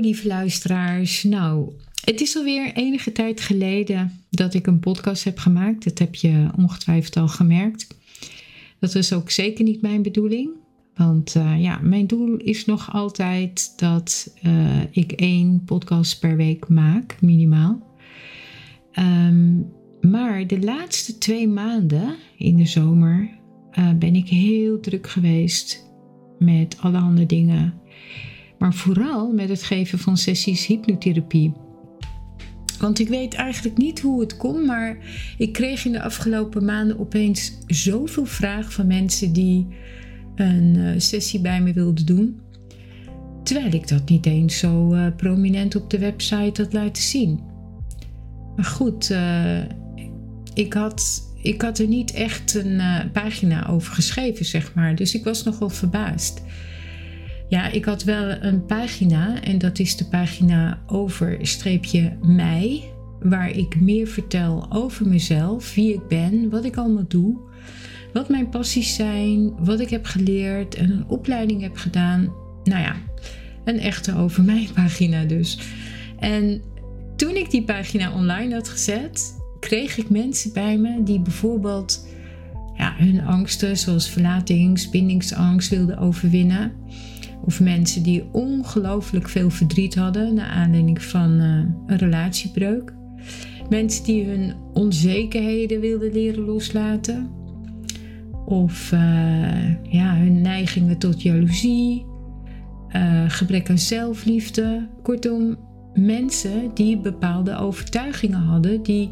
Lieve 0.00 0.26
luisteraars. 0.26 1.22
Nou, 1.22 1.72
het 2.04 2.20
is 2.20 2.36
alweer 2.36 2.72
enige 2.72 3.12
tijd 3.12 3.40
geleden 3.40 4.12
dat 4.30 4.54
ik 4.54 4.66
een 4.66 4.80
podcast 4.80 5.24
heb 5.24 5.38
gemaakt. 5.38 5.84
Dat 5.84 5.98
heb 5.98 6.14
je 6.14 6.48
ongetwijfeld 6.56 7.16
al 7.16 7.28
gemerkt. 7.28 7.86
Dat 8.80 8.94
was 8.94 9.12
ook 9.12 9.30
zeker 9.30 9.64
niet 9.64 9.82
mijn 9.82 10.02
bedoeling. 10.02 10.50
Want 10.94 11.34
uh, 11.34 11.62
ja, 11.62 11.78
mijn 11.82 12.06
doel 12.06 12.36
is 12.36 12.64
nog 12.64 12.92
altijd 12.92 13.72
dat 13.76 14.34
uh, 14.46 14.80
ik 14.90 15.12
één 15.12 15.62
podcast 15.64 16.20
per 16.20 16.36
week 16.36 16.68
maak, 16.68 17.16
minimaal. 17.20 17.86
Um, 18.98 19.72
maar 20.00 20.46
de 20.46 20.60
laatste 20.60 21.18
twee 21.18 21.48
maanden 21.48 22.14
in 22.36 22.56
de 22.56 22.66
zomer 22.66 23.30
uh, 23.78 23.92
ben 23.92 24.14
ik 24.14 24.28
heel 24.28 24.80
druk 24.80 25.08
geweest 25.08 25.86
met 26.38 26.76
allerhande 26.80 27.26
dingen 27.26 27.74
maar 28.58 28.74
vooral 28.74 29.32
met 29.32 29.48
het 29.48 29.62
geven 29.62 29.98
van 29.98 30.16
sessies 30.16 30.66
hypnotherapie. 30.66 31.52
Want 32.78 32.98
ik 32.98 33.08
weet 33.08 33.34
eigenlijk 33.34 33.76
niet 33.76 34.00
hoe 34.00 34.20
het 34.20 34.36
komt, 34.36 34.66
maar 34.66 34.96
ik 35.38 35.52
kreeg 35.52 35.84
in 35.84 35.92
de 35.92 36.02
afgelopen 36.02 36.64
maanden 36.64 36.98
opeens 36.98 37.58
zoveel 37.66 38.24
vragen 38.24 38.72
van 38.72 38.86
mensen 38.86 39.32
die 39.32 39.66
een 40.34 40.74
uh, 40.74 40.90
sessie 40.96 41.40
bij 41.40 41.60
me 41.60 41.72
wilden 41.72 42.06
doen. 42.06 42.40
Terwijl 43.42 43.72
ik 43.72 43.88
dat 43.88 44.08
niet 44.08 44.26
eens 44.26 44.58
zo 44.58 44.94
uh, 44.94 45.06
prominent 45.16 45.76
op 45.76 45.90
de 45.90 45.98
website 45.98 46.62
had 46.62 46.72
laten 46.72 47.02
zien. 47.02 47.40
Maar 48.56 48.64
goed, 48.64 49.10
uh, 49.10 49.58
ik, 50.54 50.72
had, 50.72 51.22
ik 51.42 51.62
had 51.62 51.78
er 51.78 51.86
niet 51.86 52.12
echt 52.12 52.54
een 52.54 52.80
pagina 53.12 53.68
over 53.68 53.92
geschreven, 53.92 54.44
zeg 54.44 54.74
maar. 54.74 54.94
Dus 54.94 55.14
ik 55.14 55.24
was 55.24 55.42
nogal 55.42 55.70
verbaasd. 55.70 56.42
Ja, 57.48 57.70
ik 57.70 57.84
had 57.84 58.04
wel 58.04 58.42
een 58.42 58.64
pagina 58.66 59.42
en 59.42 59.58
dat 59.58 59.78
is 59.78 59.96
de 59.96 60.04
pagina 60.04 60.82
over 60.86 61.38
streepje 61.46 62.16
mij, 62.22 62.92
waar 63.20 63.50
ik 63.50 63.80
meer 63.80 64.06
vertel 64.06 64.66
over 64.70 65.06
mezelf, 65.06 65.74
wie 65.74 65.94
ik 65.94 66.08
ben, 66.08 66.50
wat 66.50 66.64
ik 66.64 66.76
allemaal 66.76 67.08
doe, 67.08 67.36
wat 68.12 68.28
mijn 68.28 68.48
passies 68.48 68.94
zijn, 68.94 69.54
wat 69.64 69.80
ik 69.80 69.90
heb 69.90 70.04
geleerd 70.04 70.74
en 70.74 70.90
een 70.90 71.08
opleiding 71.08 71.62
heb 71.62 71.76
gedaan. 71.76 72.32
Nou 72.64 72.80
ja, 72.80 72.96
een 73.64 73.78
echte 73.78 74.16
over 74.16 74.44
mij 74.44 74.68
pagina 74.74 75.24
dus. 75.24 75.58
En 76.18 76.62
toen 77.16 77.36
ik 77.36 77.50
die 77.50 77.64
pagina 77.64 78.12
online 78.12 78.54
had 78.54 78.68
gezet, 78.68 79.36
kreeg 79.60 79.96
ik 79.96 80.10
mensen 80.10 80.52
bij 80.52 80.78
me 80.78 81.02
die 81.02 81.20
bijvoorbeeld 81.20 82.06
ja, 82.76 82.94
hun 82.96 83.20
angsten, 83.20 83.76
zoals 83.76 84.08
verlatings, 84.08 84.90
bindingsangst, 84.90 85.70
wilden 85.70 85.98
overwinnen. 85.98 86.72
Of 87.44 87.60
mensen 87.60 88.02
die 88.02 88.24
ongelooflijk 88.32 89.28
veel 89.28 89.50
verdriet 89.50 89.94
hadden 89.94 90.34
naar 90.34 90.48
aanleiding 90.48 91.02
van 91.02 91.40
uh, 91.40 91.64
een 91.86 91.96
relatiebreuk. 91.96 92.94
Mensen 93.68 94.04
die 94.04 94.24
hun 94.24 94.54
onzekerheden 94.72 95.80
wilden 95.80 96.12
leren 96.12 96.44
loslaten. 96.44 97.30
Of 98.44 98.92
uh, 98.92 99.00
ja, 99.82 100.16
hun 100.16 100.40
neigingen 100.40 100.98
tot 100.98 101.22
jaloezie, 101.22 102.06
uh, 102.96 103.24
gebrek 103.28 103.70
aan 103.70 103.78
zelfliefde. 103.78 104.88
Kortom, 105.02 105.56
mensen 105.94 106.70
die 106.74 106.98
bepaalde 106.98 107.56
overtuigingen 107.56 108.40
hadden 108.40 108.82
die 108.82 109.10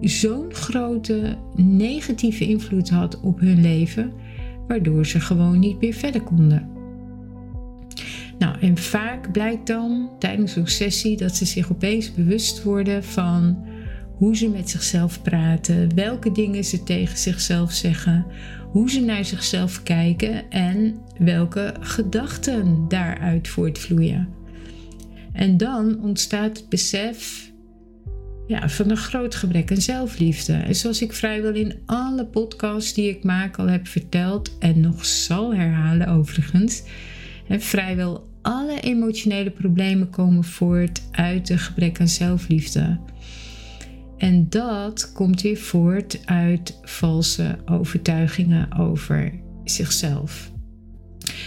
zo'n 0.00 0.52
grote 0.52 1.36
negatieve 1.54 2.46
invloed 2.46 2.90
had 2.90 3.20
op 3.20 3.40
hun 3.40 3.60
leven, 3.60 4.12
waardoor 4.66 5.06
ze 5.06 5.20
gewoon 5.20 5.58
niet 5.58 5.80
meer 5.80 5.92
verder 5.92 6.22
konden. 6.22 6.73
Nou, 8.38 8.58
en 8.60 8.78
vaak 8.78 9.32
blijkt 9.32 9.66
dan 9.66 10.10
tijdens 10.18 10.52
zo'n 10.52 10.66
sessie 10.66 11.16
dat 11.16 11.36
ze 11.36 11.44
zich 11.44 11.72
opeens 11.72 12.14
bewust 12.14 12.62
worden 12.62 13.04
van 13.04 13.64
hoe 14.16 14.36
ze 14.36 14.48
met 14.48 14.70
zichzelf 14.70 15.22
praten, 15.22 15.94
welke 15.94 16.32
dingen 16.32 16.64
ze 16.64 16.82
tegen 16.82 17.18
zichzelf 17.18 17.72
zeggen, 17.72 18.26
hoe 18.70 18.90
ze 18.90 19.00
naar 19.00 19.24
zichzelf 19.24 19.82
kijken 19.82 20.50
en 20.50 20.96
welke 21.18 21.74
gedachten 21.80 22.84
daaruit 22.88 23.48
voortvloeien. 23.48 24.28
En 25.32 25.56
dan 25.56 26.02
ontstaat 26.02 26.56
het 26.56 26.68
besef 26.68 27.52
ja, 28.46 28.68
van 28.68 28.90
een 28.90 28.96
groot 28.96 29.34
gebrek 29.34 29.70
aan 29.70 29.80
zelfliefde. 29.80 30.52
En 30.52 30.74
zoals 30.74 31.02
ik 31.02 31.12
vrijwel 31.12 31.54
in 31.54 31.74
alle 31.86 32.26
podcasts 32.26 32.94
die 32.94 33.08
ik 33.08 33.24
maak 33.24 33.56
al 33.56 33.66
heb 33.66 33.86
verteld 33.86 34.58
en 34.58 34.80
nog 34.80 35.04
zal 35.04 35.54
herhalen 35.54 36.08
overigens, 36.08 36.82
en 37.48 37.60
vrijwel 37.60 38.32
alle 38.42 38.80
emotionele 38.80 39.50
problemen 39.50 40.10
komen 40.10 40.44
voort 40.44 41.02
uit 41.10 41.48
een 41.48 41.58
gebrek 41.58 42.00
aan 42.00 42.08
zelfliefde. 42.08 42.98
En 44.18 44.48
dat 44.48 45.12
komt 45.12 45.42
weer 45.42 45.56
voort 45.56 46.26
uit 46.26 46.78
valse 46.82 47.58
overtuigingen 47.66 48.76
over 48.78 49.32
zichzelf. 49.64 50.52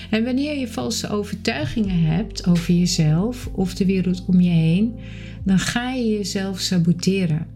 En 0.10 0.24
wanneer 0.24 0.58
je 0.58 0.68
valse 0.68 1.10
overtuigingen 1.10 2.04
hebt 2.04 2.48
over 2.48 2.74
jezelf 2.74 3.50
of 3.54 3.74
de 3.74 3.86
wereld 3.86 4.26
om 4.26 4.42
je 4.42 4.50
heen, 4.50 4.96
dan 5.44 5.60
ga 5.60 5.92
je 5.92 6.08
jezelf 6.08 6.60
saboteren. 6.60 7.48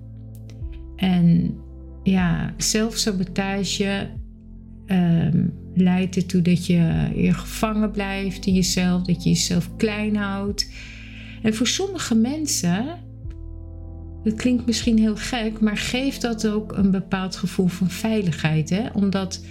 En 0.96 1.54
ja, 2.04 2.54
zelfsabotage 2.58 4.10
um, 4.88 5.54
leidt 5.76 6.16
ertoe 6.16 6.42
dat 6.42 6.66
je, 6.66 7.10
je 7.16 7.34
gevangen 7.34 7.92
blijft 7.92 8.46
in 8.46 8.54
jezelf, 8.54 9.02
dat 9.02 9.24
je 9.24 9.30
jezelf 9.30 9.76
klein 9.78 10.16
houdt. 10.16 10.70
En 11.42 11.54
voor 11.54 11.68
sommige 11.68 12.16
mensen, 12.16 13.00
dat 14.24 14.36
klinkt 14.36 14.66
misschien 14.66 14.98
heel 14.98 15.16
gek, 15.16 15.60
maar 15.60 15.78
geeft 15.78 16.22
dat 16.22 16.48
ook 16.48 16.72
een 16.72 16.92
bepaald 16.92 17.36
gevoel 17.36 17.68
van 17.68 17.90
veiligheid. 17.90 18.70
Hè? 18.70 18.90
Omdat 18.94 19.44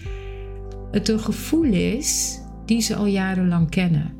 het 0.91 1.09
een 1.09 1.21
gevoel 1.21 1.73
is 1.73 2.39
die 2.67 2.81
ze 2.81 2.95
al 2.95 3.07
jarenlang 3.07 3.71
kennen. 3.71 4.19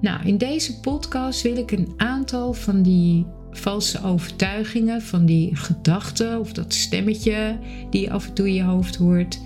Nou, 0.00 0.26
in 0.26 0.38
deze 0.38 0.80
podcast 0.80 1.42
wil 1.42 1.56
ik 1.56 1.70
een 1.70 1.92
aantal 1.96 2.52
van 2.52 2.82
die 2.82 3.26
valse 3.50 4.02
overtuigingen, 4.02 5.02
van 5.02 5.26
die 5.26 5.56
gedachten 5.56 6.40
of 6.40 6.52
dat 6.52 6.74
stemmetje 6.74 7.58
die 7.90 8.00
je 8.00 8.10
af 8.10 8.26
en 8.26 8.34
toe 8.34 8.48
in 8.48 8.54
je 8.54 8.62
hoofd 8.62 8.96
hoort, 8.96 9.40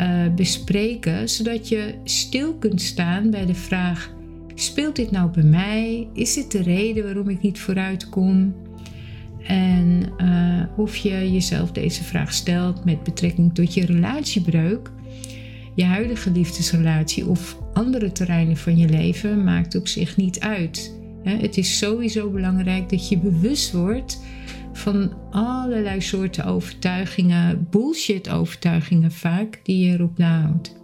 uh, 0.00 0.34
bespreken, 0.34 1.28
zodat 1.28 1.68
je 1.68 1.94
stil 2.04 2.54
kunt 2.54 2.82
staan 2.82 3.30
bij 3.30 3.46
de 3.46 3.54
vraag: 3.54 4.14
speelt 4.54 4.96
dit 4.96 5.10
nou 5.10 5.30
bij 5.30 5.42
mij? 5.42 6.08
Is 6.14 6.34
dit 6.34 6.50
de 6.50 6.62
reden 6.62 7.04
waarom 7.04 7.28
ik 7.28 7.42
niet 7.42 7.58
vooruit 7.58 8.08
kom? 8.08 8.54
En 9.46 10.02
uh, 10.18 10.62
of 10.76 10.96
je 10.96 11.32
jezelf 11.32 11.72
deze 11.72 12.04
vraag 12.04 12.32
stelt 12.32 12.84
met 12.84 13.02
betrekking 13.02 13.54
tot 13.54 13.74
je 13.74 13.86
relatiebreuk, 13.86 14.90
je 15.74 15.84
huidige 15.84 16.30
liefdesrelatie 16.30 17.26
of 17.26 17.58
andere 17.72 18.12
terreinen 18.12 18.56
van 18.56 18.76
je 18.76 18.88
leven, 18.88 19.44
maakt 19.44 19.74
op 19.74 19.88
zich 19.88 20.16
niet 20.16 20.40
uit. 20.40 20.98
Het 21.22 21.56
is 21.56 21.78
sowieso 21.78 22.30
belangrijk 22.30 22.88
dat 22.88 23.08
je 23.08 23.18
bewust 23.18 23.72
wordt 23.72 24.20
van 24.80 25.12
allerlei 25.30 26.00
soorten 26.00 26.44
overtuigingen, 26.44 27.66
bullshit-overtuigingen 27.70 29.12
vaak, 29.12 29.60
die 29.62 29.86
je 29.86 29.92
erop 29.92 30.18
nahoudt. 30.18 30.78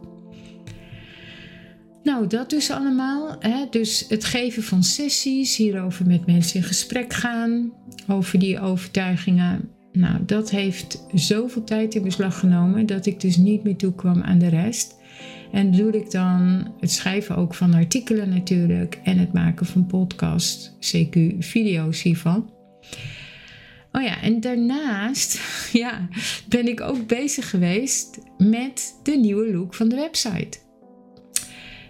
Nou, 2.02 2.26
dat 2.26 2.50
dus 2.50 2.70
allemaal. 2.70 3.36
Hè? 3.38 3.66
Dus 3.70 4.04
het 4.08 4.24
geven 4.24 4.62
van 4.62 4.82
sessies, 4.82 5.56
hierover 5.56 6.06
met 6.06 6.26
mensen 6.26 6.60
in 6.60 6.66
gesprek 6.66 7.12
gaan, 7.12 7.72
over 8.08 8.38
die 8.38 8.60
overtuigingen. 8.60 9.68
Nou, 9.92 10.24
dat 10.26 10.50
heeft 10.50 11.06
zoveel 11.12 11.64
tijd 11.64 11.94
in 11.94 12.02
beslag 12.02 12.38
genomen 12.38 12.86
dat 12.86 13.06
ik 13.06 13.20
dus 13.20 13.36
niet 13.36 13.62
meer 13.62 13.76
toekwam 13.76 14.22
aan 14.22 14.38
de 14.38 14.48
rest. 14.48 14.94
En 15.52 15.70
doe 15.70 15.90
ik 15.90 16.10
dan 16.10 16.66
het 16.80 16.90
schrijven 16.90 17.36
ook 17.36 17.54
van 17.54 17.74
artikelen 17.74 18.28
natuurlijk 18.28 19.00
en 19.04 19.18
het 19.18 19.32
maken 19.32 19.66
van 19.66 19.86
podcast, 19.86 20.76
CQ 20.80 21.38
video's 21.38 22.02
hiervan. 22.02 22.55
Oh 23.96 24.02
ja, 24.02 24.22
en 24.22 24.40
daarnaast 24.40 25.40
ja, 25.82 26.08
ben 26.48 26.68
ik 26.68 26.80
ook 26.80 27.06
bezig 27.06 27.50
geweest 27.50 28.18
met 28.38 29.00
de 29.02 29.16
nieuwe 29.16 29.52
look 29.52 29.74
van 29.74 29.88
de 29.88 29.96
website. 29.96 30.58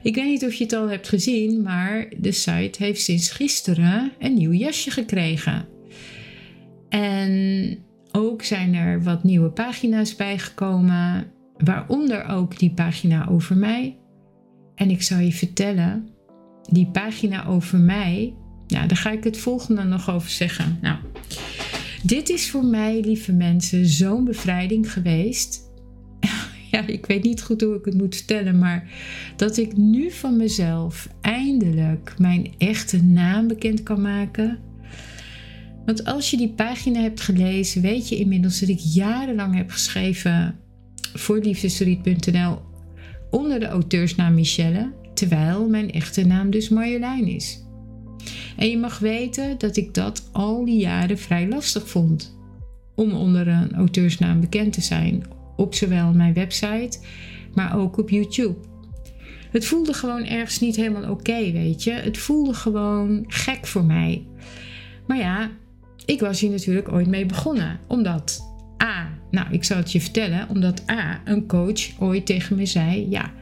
Ik 0.03 0.15
weet 0.15 0.25
niet 0.25 0.45
of 0.45 0.55
je 0.55 0.65
het 0.65 0.73
al 0.73 0.89
hebt 0.89 1.09
gezien, 1.09 1.63
maar 1.63 2.09
de 2.17 2.33
site 2.33 2.85
heeft 2.85 3.03
sinds 3.03 3.31
gisteren 3.31 4.13
een 4.19 4.35
nieuw 4.35 4.53
jasje 4.53 4.91
gekregen. 4.91 5.69
En 6.89 7.79
ook 8.13 8.43
zijn 8.43 8.75
er 8.75 9.03
wat 9.03 9.25
nieuwe 9.25 9.51
pagina's 9.51 10.17
bijgekomen, 10.17 11.33
waaronder 11.57 12.25
ook 12.25 12.59
die 12.59 12.73
pagina 12.73 13.29
over 13.29 13.57
mij. 13.57 13.97
En 14.75 14.91
ik 14.91 15.03
zou 15.03 15.23
je 15.23 15.33
vertellen, 15.33 16.09
die 16.71 16.87
pagina 16.87 17.47
over 17.47 17.79
mij, 17.79 18.35
ja, 18.67 18.87
daar 18.87 18.97
ga 18.97 19.11
ik 19.11 19.25
het 19.25 19.39
volgende 19.39 19.83
nog 19.83 20.11
over 20.11 20.31
zeggen. 20.31 20.79
Nou, 20.81 20.99
dit 22.07 22.29
is 22.29 22.51
voor 22.51 22.65
mij, 22.65 23.01
lieve 23.01 23.33
mensen, 23.33 23.87
zo'n 23.87 24.25
bevrijding 24.25 24.93
geweest. 24.93 25.65
Ja, 26.71 26.87
ik 26.87 27.07
weet 27.07 27.23
niet 27.23 27.43
goed 27.43 27.61
hoe 27.61 27.75
ik 27.75 27.85
het 27.85 27.95
moet 27.95 28.17
vertellen, 28.17 28.59
maar 28.59 28.91
dat 29.37 29.57
ik 29.57 29.77
nu 29.77 30.11
van 30.11 30.37
mezelf 30.37 31.09
eindelijk 31.21 32.15
mijn 32.19 32.55
echte 32.59 33.03
naam 33.03 33.47
bekend 33.47 33.83
kan 33.83 34.01
maken. 34.01 34.59
Want 35.85 36.05
als 36.05 36.31
je 36.31 36.37
die 36.37 36.53
pagina 36.53 37.01
hebt 37.01 37.21
gelezen, 37.21 37.83
weet 37.83 38.09
je 38.09 38.17
inmiddels 38.17 38.61
dat 38.61 38.69
ik 38.69 38.79
jarenlang 38.79 39.55
heb 39.55 39.71
geschreven 39.71 40.59
voor 41.15 41.39
liefdesverdriet.nl 41.39 42.59
onder 43.31 43.61
de 43.61 43.67
auteursnaam 43.67 44.35
Michelle, 44.35 44.93
terwijl 45.15 45.69
mijn 45.69 45.91
echte 45.91 46.27
naam 46.27 46.51
dus 46.51 46.69
Marjolein 46.69 47.27
is. 47.27 47.66
En 48.57 48.71
je 48.71 48.79
mag 48.79 48.99
weten 48.99 49.59
dat 49.59 49.77
ik 49.77 49.95
dat 49.95 50.29
al 50.33 50.65
die 50.65 50.81
jaren 50.81 51.19
vrij 51.19 51.49
lastig 51.49 51.89
vond 51.89 52.37
om 52.95 53.13
onder 53.13 53.49
een 53.49 53.75
auteursnaam 53.75 54.41
bekend 54.41 54.73
te 54.73 54.81
zijn, 54.81 55.25
op 55.57 55.75
zowel 55.75 56.13
mijn 56.13 56.35
website, 56.35 56.99
maar 57.55 57.79
ook 57.79 57.99
op 57.99 58.11
YouTube. 58.11 58.57
Het 59.51 59.67
voelde 59.67 59.93
gewoon 59.93 60.25
ergens 60.25 60.61
niet 60.61 60.77
helemaal 60.77 61.11
oké, 61.11 61.53
weet 61.53 61.85
je. 61.85 61.91
Het 61.91 62.19
voelde 62.19 62.55
gewoon 62.55 63.25
gek 63.27 63.67
voor 63.67 63.85
mij. 63.85 64.27
Maar 65.07 65.19
ja, 65.19 65.51
ik 66.05 66.21
was 66.21 66.41
hier 66.41 66.51
natuurlijk 66.51 66.93
ooit 66.93 67.07
mee 67.07 67.27
begonnen. 67.27 67.81
Omdat 67.87 68.41
A, 68.83 69.09
nou 69.31 69.47
ik 69.51 69.65
zal 69.65 69.77
het 69.77 69.93
je 69.93 70.01
vertellen, 70.01 70.49
omdat 70.49 70.91
A, 70.91 71.21
een 71.25 71.47
coach 71.47 72.01
ooit 72.01 72.27
tegen 72.27 72.57
me 72.57 72.67
zei: 72.67 73.07
Ja, 73.11 73.33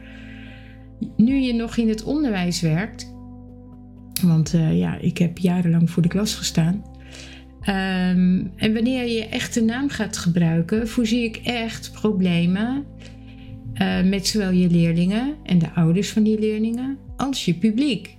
nu 1.17 1.35
je 1.35 1.53
nog 1.53 1.77
in 1.77 1.89
het 1.89 2.03
onderwijs 2.03 2.61
werkt, 2.61 3.14
want 4.21 4.53
uh, 4.53 4.77
ja, 4.77 4.97
ik 4.97 5.17
heb 5.17 5.37
jarenlang 5.37 5.89
voor 5.89 6.01
de 6.01 6.09
klas 6.09 6.35
gestaan. 6.35 6.83
Um, 7.59 8.51
en 8.55 8.73
wanneer 8.73 9.07
je 9.07 9.25
echte 9.25 9.61
naam 9.61 9.89
gaat 9.89 10.17
gebruiken, 10.17 10.87
voorzie 10.87 11.23
ik 11.23 11.37
echt 11.43 11.91
problemen 11.91 12.85
uh, 13.81 14.03
met 14.03 14.27
zowel 14.27 14.51
je 14.51 14.69
leerlingen 14.69 15.35
en 15.43 15.59
de 15.59 15.73
ouders 15.73 16.09
van 16.09 16.23
die 16.23 16.39
leerlingen 16.39 16.97
als 17.17 17.45
je 17.45 17.53
publiek. 17.53 18.17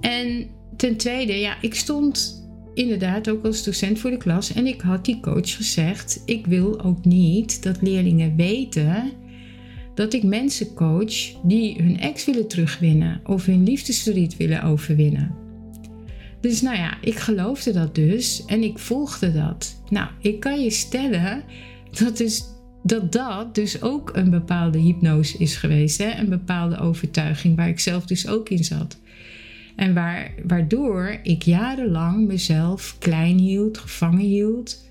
En 0.00 0.46
ten 0.76 0.96
tweede, 0.96 1.32
ja, 1.32 1.56
ik 1.60 1.74
stond 1.74 2.44
inderdaad 2.74 3.28
ook 3.28 3.44
als 3.44 3.64
docent 3.64 3.98
voor 3.98 4.10
de 4.10 4.16
klas 4.16 4.52
en 4.52 4.66
ik 4.66 4.80
had 4.80 5.04
die 5.04 5.20
coach 5.20 5.56
gezegd: 5.56 6.22
ik 6.24 6.46
wil 6.46 6.82
ook 6.82 7.04
niet 7.04 7.62
dat 7.62 7.82
leerlingen 7.82 8.36
weten 8.36 9.12
dat 10.00 10.12
ik 10.12 10.22
mensen 10.22 10.74
coach 10.74 11.42
die 11.42 11.82
hun 11.82 12.00
ex 12.00 12.24
willen 12.24 12.48
terugwinnen 12.48 13.20
of 13.24 13.46
hun 13.46 13.64
liefdesverdriet 13.64 14.36
willen 14.36 14.62
overwinnen. 14.62 15.34
Dus 16.40 16.60
nou 16.60 16.76
ja, 16.76 16.98
ik 17.00 17.18
geloofde 17.18 17.72
dat 17.72 17.94
dus 17.94 18.44
en 18.44 18.62
ik 18.62 18.78
volgde 18.78 19.32
dat. 19.32 19.82
Nou, 19.88 20.08
ik 20.20 20.40
kan 20.40 20.62
je 20.62 20.70
stellen 20.70 21.42
dat 21.98 22.16
dus, 22.16 22.44
dat, 22.82 23.12
dat 23.12 23.54
dus 23.54 23.82
ook 23.82 24.10
een 24.16 24.30
bepaalde 24.30 24.78
hypnose 24.78 25.38
is 25.38 25.56
geweest. 25.56 25.98
Hè? 25.98 26.18
Een 26.18 26.28
bepaalde 26.28 26.78
overtuiging 26.78 27.56
waar 27.56 27.68
ik 27.68 27.80
zelf 27.80 28.06
dus 28.06 28.28
ook 28.28 28.48
in 28.48 28.64
zat. 28.64 28.98
En 29.76 29.94
waar, 29.94 30.34
waardoor 30.46 31.18
ik 31.22 31.42
jarenlang 31.42 32.26
mezelf 32.26 32.96
klein 32.98 33.38
hield, 33.38 33.78
gevangen 33.78 34.26
hield 34.26 34.89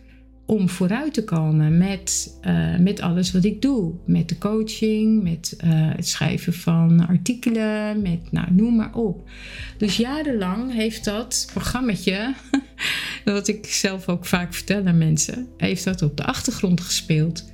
om 0.49 0.69
vooruit 0.69 1.13
te 1.13 1.23
komen 1.23 1.77
met, 1.77 2.37
uh, 2.47 2.77
met 2.77 3.01
alles 3.01 3.31
wat 3.31 3.43
ik 3.43 3.61
doe. 3.61 3.93
Met 4.05 4.29
de 4.29 4.37
coaching, 4.37 5.23
met 5.23 5.57
uh, 5.63 5.69
het 5.71 6.07
schrijven 6.07 6.53
van 6.53 7.07
artikelen, 7.07 8.01
met 8.01 8.31
nou, 8.31 8.47
noem 8.51 8.75
maar 8.75 8.95
op. 8.95 9.29
Dus 9.77 9.97
jarenlang 9.97 10.73
heeft 10.73 11.05
dat 11.05 11.47
programmaatje, 11.53 12.33
wat 13.25 13.47
ik 13.47 13.65
zelf 13.65 14.09
ook 14.09 14.25
vaak 14.25 14.53
vertel 14.53 14.85
aan 14.85 14.97
mensen, 14.97 15.47
heeft 15.57 15.83
dat 15.83 16.01
op 16.01 16.17
de 16.17 16.25
achtergrond 16.25 16.81
gespeeld. 16.81 17.51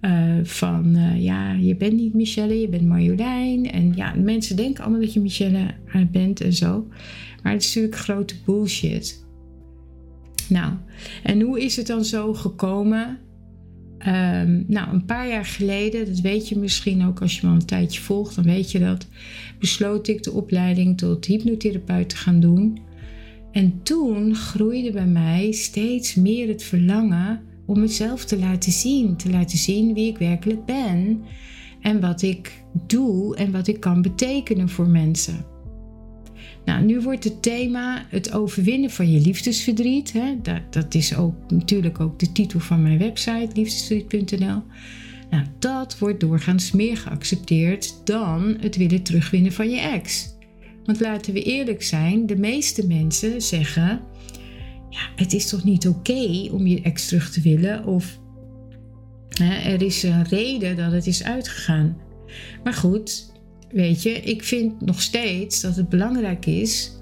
Uh, 0.00 0.34
van 0.42 0.96
ja, 1.16 1.52
je 1.52 1.76
bent 1.76 1.92
niet 1.92 2.14
Michelle, 2.14 2.60
je 2.60 2.68
bent 2.68 2.86
Marjolein. 2.86 3.70
En 3.70 3.92
ja, 3.94 4.14
mensen 4.16 4.56
denken 4.56 4.82
allemaal 4.82 5.00
dat 5.00 5.12
je 5.12 5.20
Michelle 5.20 5.74
bent 6.10 6.40
en 6.40 6.52
zo. 6.52 6.86
Maar 7.42 7.52
het 7.52 7.62
is 7.62 7.74
natuurlijk 7.74 8.02
grote 8.02 8.34
bullshit. 8.44 9.23
Nou, 10.50 10.72
en 11.22 11.40
hoe 11.40 11.60
is 11.60 11.76
het 11.76 11.86
dan 11.86 12.04
zo 12.04 12.34
gekomen? 12.34 13.18
Um, 14.06 14.64
nou, 14.66 14.92
een 14.92 15.04
paar 15.04 15.28
jaar 15.28 15.44
geleden, 15.44 16.06
dat 16.06 16.20
weet 16.20 16.48
je 16.48 16.58
misschien 16.58 17.06
ook 17.06 17.20
als 17.20 17.34
je 17.34 17.40
me 17.42 17.52
al 17.52 17.58
een 17.58 17.66
tijdje 17.66 18.00
volgt, 18.00 18.34
dan 18.34 18.44
weet 18.44 18.72
je 18.72 18.78
dat, 18.78 19.06
besloot 19.58 20.08
ik 20.08 20.22
de 20.22 20.32
opleiding 20.32 20.98
tot 20.98 21.24
hypnotherapeut 21.24 22.08
te 22.08 22.16
gaan 22.16 22.40
doen. 22.40 22.78
En 23.52 23.82
toen 23.82 24.34
groeide 24.34 24.90
bij 24.90 25.06
mij 25.06 25.52
steeds 25.52 26.14
meer 26.14 26.48
het 26.48 26.62
verlangen 26.62 27.40
om 27.66 27.80
mezelf 27.80 28.24
te 28.24 28.38
laten 28.38 28.72
zien, 28.72 29.16
te 29.16 29.30
laten 29.30 29.58
zien 29.58 29.94
wie 29.94 30.08
ik 30.08 30.18
werkelijk 30.18 30.64
ben 30.64 31.22
en 31.80 32.00
wat 32.00 32.22
ik 32.22 32.64
doe 32.86 33.36
en 33.36 33.52
wat 33.52 33.66
ik 33.66 33.80
kan 33.80 34.02
betekenen 34.02 34.68
voor 34.68 34.88
mensen. 34.88 35.53
Nou, 36.64 36.84
nu 36.84 37.00
wordt 37.00 37.24
het 37.24 37.42
thema 37.42 38.06
het 38.08 38.32
overwinnen 38.32 38.90
van 38.90 39.10
je 39.10 39.20
liefdesverdriet. 39.20 40.12
Hè? 40.12 40.40
Dat, 40.42 40.60
dat 40.70 40.94
is 40.94 41.16
ook 41.16 41.34
natuurlijk 41.50 42.00
ook 42.00 42.18
de 42.18 42.32
titel 42.32 42.60
van 42.60 42.82
mijn 42.82 42.98
website, 42.98 43.48
liefdesverdriet.nl. 43.52 44.62
Nou, 45.30 45.46
dat 45.58 45.98
wordt 45.98 46.20
doorgaans 46.20 46.72
meer 46.72 46.96
geaccepteerd 46.96 48.00
dan 48.04 48.56
het 48.60 48.76
willen 48.76 49.02
terugwinnen 49.02 49.52
van 49.52 49.70
je 49.70 49.80
ex. 49.80 50.32
Want 50.84 51.00
laten 51.00 51.32
we 51.32 51.42
eerlijk 51.42 51.82
zijn, 51.82 52.26
de 52.26 52.36
meeste 52.36 52.86
mensen 52.86 53.42
zeggen: 53.42 54.00
ja, 54.90 55.08
het 55.16 55.32
is 55.32 55.48
toch 55.48 55.64
niet 55.64 55.88
oké 55.88 56.48
om 56.50 56.66
je 56.66 56.82
ex 56.82 57.06
terug 57.06 57.30
te 57.30 57.40
willen 57.40 57.86
of 57.86 58.18
hè, 59.28 59.54
er 59.54 59.82
is 59.82 60.02
een 60.02 60.24
reden 60.24 60.76
dat 60.76 60.92
het 60.92 61.06
is 61.06 61.24
uitgegaan. 61.24 61.96
Maar 62.64 62.74
goed, 62.74 63.32
weet 63.74 64.02
je, 64.02 64.10
ik 64.10 64.44
vind 64.44 64.80
nog 64.80 65.02
steeds 65.02 65.60
dat 65.60 65.76
het 65.76 65.88
belangrijk 65.88 66.46
is 66.46 66.92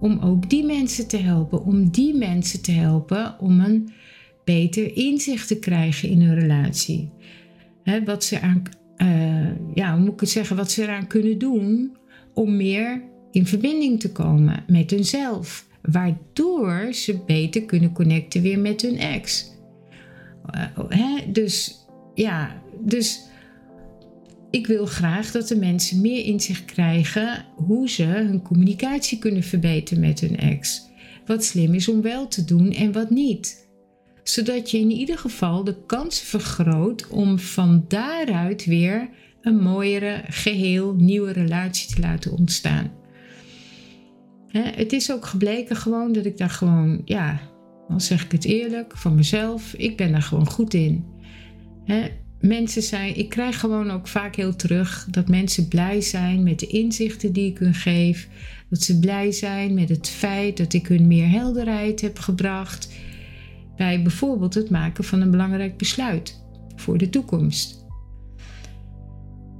om 0.00 0.18
ook 0.18 0.50
die 0.50 0.64
mensen 0.64 1.08
te 1.08 1.16
helpen. 1.16 1.64
Om 1.64 1.90
die 1.90 2.14
mensen 2.14 2.62
te 2.62 2.72
helpen 2.72 3.40
om 3.40 3.60
een 3.60 3.92
beter 4.44 4.96
inzicht 4.96 5.48
te 5.48 5.58
krijgen 5.58 6.08
in 6.08 6.20
hun 6.20 6.38
relatie. 6.38 7.10
wat 8.04 8.24
ze 8.24 8.40
aan, 8.40 8.62
uh, 8.96 9.74
ja, 9.74 9.92
hoe 9.92 10.00
moet 10.00 10.12
ik 10.12 10.20
het 10.20 10.28
zeggen, 10.28 10.56
wat 10.56 10.70
ze 10.70 10.82
eraan 10.82 11.06
kunnen 11.06 11.38
doen 11.38 11.96
om 12.34 12.56
meer 12.56 13.02
in 13.30 13.46
verbinding 13.46 14.00
te 14.00 14.12
komen 14.12 14.64
met 14.66 14.90
hunzelf. 14.90 15.66
Waardoor 15.82 16.88
ze 16.92 17.18
beter 17.26 17.62
kunnen 17.62 17.92
connecten 17.92 18.42
weer 18.42 18.58
met 18.58 18.82
hun 18.82 18.98
ex. 18.98 19.52
Uh, 20.90 21.18
dus 21.32 21.86
ja, 22.14 22.62
dus 22.84 23.27
ik 24.50 24.66
wil 24.66 24.86
graag 24.86 25.30
dat 25.30 25.48
de 25.48 25.56
mensen 25.56 26.00
meer 26.00 26.24
inzicht 26.24 26.64
krijgen 26.64 27.44
hoe 27.56 27.88
ze 27.88 28.02
hun 28.02 28.42
communicatie 28.42 29.18
kunnen 29.18 29.42
verbeteren 29.42 30.00
met 30.00 30.20
hun 30.20 30.36
ex. 30.36 30.86
Wat 31.26 31.44
slim 31.44 31.74
is 31.74 31.88
om 31.88 32.02
wel 32.02 32.28
te 32.28 32.44
doen 32.44 32.72
en 32.72 32.92
wat 32.92 33.10
niet. 33.10 33.68
Zodat 34.22 34.70
je 34.70 34.78
in 34.78 34.90
ieder 34.90 35.18
geval 35.18 35.64
de 35.64 35.76
kans 35.86 36.20
vergroot 36.20 37.08
om 37.08 37.38
van 37.38 37.84
daaruit 37.88 38.64
weer 38.64 39.08
een 39.40 39.62
mooiere, 39.62 40.22
geheel 40.28 40.94
nieuwe 40.94 41.32
relatie 41.32 41.94
te 41.94 42.00
laten 42.00 42.32
ontstaan. 42.32 42.92
het 44.52 44.92
is 44.92 45.12
ook 45.12 45.26
gebleken 45.26 45.76
gewoon 45.76 46.12
dat 46.12 46.24
ik 46.24 46.38
daar 46.38 46.50
gewoon, 46.50 47.02
ja, 47.04 47.40
dan 47.88 48.00
zeg 48.00 48.24
ik 48.24 48.32
het 48.32 48.44
eerlijk, 48.44 48.96
van 48.96 49.14
mezelf, 49.14 49.74
ik 49.74 49.96
ben 49.96 50.12
daar 50.12 50.22
gewoon 50.22 50.50
goed 50.50 50.74
in 50.74 51.04
mensen 52.40 52.82
zijn, 52.82 53.16
ik 53.16 53.28
krijg 53.28 53.60
gewoon 53.60 53.90
ook 53.90 54.08
vaak 54.08 54.36
heel 54.36 54.56
terug 54.56 55.06
dat 55.10 55.28
mensen 55.28 55.68
blij 55.68 56.00
zijn 56.00 56.42
met 56.42 56.58
de 56.58 56.66
inzichten 56.66 57.32
die 57.32 57.50
ik 57.50 57.58
hun 57.58 57.74
geef. 57.74 58.28
Dat 58.70 58.82
ze 58.82 58.98
blij 58.98 59.32
zijn 59.32 59.74
met 59.74 59.88
het 59.88 60.08
feit 60.08 60.56
dat 60.56 60.72
ik 60.72 60.86
hun 60.86 61.06
meer 61.06 61.28
helderheid 61.28 62.00
heb 62.00 62.18
gebracht 62.18 62.88
bij 63.76 64.02
bijvoorbeeld 64.02 64.54
het 64.54 64.70
maken 64.70 65.04
van 65.04 65.20
een 65.20 65.30
belangrijk 65.30 65.76
besluit 65.76 66.42
voor 66.76 66.98
de 66.98 67.10
toekomst. 67.10 67.86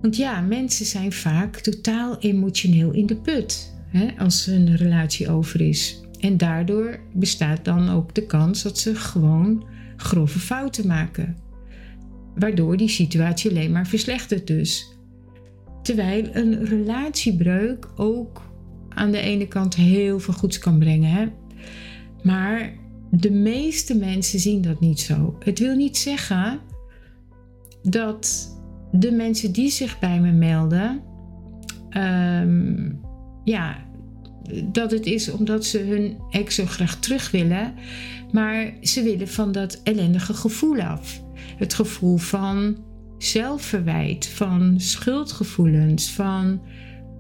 Want 0.00 0.16
ja, 0.16 0.40
mensen 0.40 0.86
zijn 0.86 1.12
vaak 1.12 1.56
totaal 1.56 2.18
emotioneel 2.18 2.90
in 2.90 3.06
de 3.06 3.16
put 3.16 3.74
hè, 3.88 4.08
als 4.18 4.46
een 4.46 4.76
relatie 4.76 5.30
over 5.30 5.60
is. 5.60 6.00
En 6.20 6.36
daardoor 6.36 6.98
bestaat 7.12 7.64
dan 7.64 7.88
ook 7.88 8.14
de 8.14 8.26
kans 8.26 8.62
dat 8.62 8.78
ze 8.78 8.94
gewoon 8.94 9.64
grove 9.96 10.38
fouten 10.38 10.86
maken 10.86 11.36
waardoor 12.38 12.76
die 12.76 12.88
situatie 12.88 13.50
alleen 13.50 13.72
maar 13.72 13.86
verslechtert 13.86 14.46
dus. 14.46 14.96
Terwijl 15.82 16.28
een 16.32 16.64
relatiebreuk 16.64 17.88
ook 17.96 18.42
aan 18.88 19.10
de 19.10 19.20
ene 19.20 19.48
kant 19.48 19.74
heel 19.74 20.20
veel 20.20 20.34
goeds 20.34 20.58
kan 20.58 20.78
brengen. 20.78 21.10
Hè? 21.10 21.26
Maar 22.22 22.72
de 23.10 23.30
meeste 23.30 23.96
mensen 23.96 24.40
zien 24.40 24.62
dat 24.62 24.80
niet 24.80 25.00
zo. 25.00 25.36
Het 25.44 25.58
wil 25.58 25.74
niet 25.74 25.96
zeggen 25.96 26.60
dat 27.82 28.56
de 28.92 29.12
mensen 29.12 29.52
die 29.52 29.70
zich 29.70 29.98
bij 29.98 30.20
me 30.20 30.32
melden, 30.32 31.02
ehm, 31.90 32.90
ja, 33.44 33.86
dat 34.72 34.90
het 34.90 35.06
is 35.06 35.30
omdat 35.30 35.64
ze 35.64 35.78
hun 35.78 36.16
ex 36.30 36.54
zo 36.54 36.66
graag 36.66 37.00
terug 37.00 37.30
willen, 37.30 37.74
maar 38.32 38.72
ze 38.80 39.02
willen 39.02 39.28
van 39.28 39.52
dat 39.52 39.80
ellendige 39.82 40.34
gevoel 40.34 40.80
af. 40.80 41.22
Het 41.56 41.74
gevoel 41.74 42.16
van 42.16 42.76
zelfverwijt, 43.18 44.26
van 44.26 44.80
schuldgevoelens, 44.80 46.10
van 46.10 46.60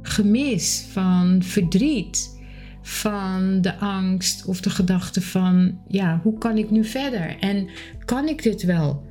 gemis, 0.02 0.86
van 0.92 1.42
verdriet, 1.42 2.40
van 2.82 3.60
de 3.60 3.76
angst 3.76 4.46
of 4.46 4.60
de 4.60 4.70
gedachte 4.70 5.20
van, 5.20 5.78
ja, 5.88 6.20
hoe 6.22 6.38
kan 6.38 6.56
ik 6.58 6.70
nu 6.70 6.84
verder? 6.84 7.36
En 7.40 7.68
kan 8.04 8.28
ik 8.28 8.42
dit 8.42 8.62
wel? 8.62 9.06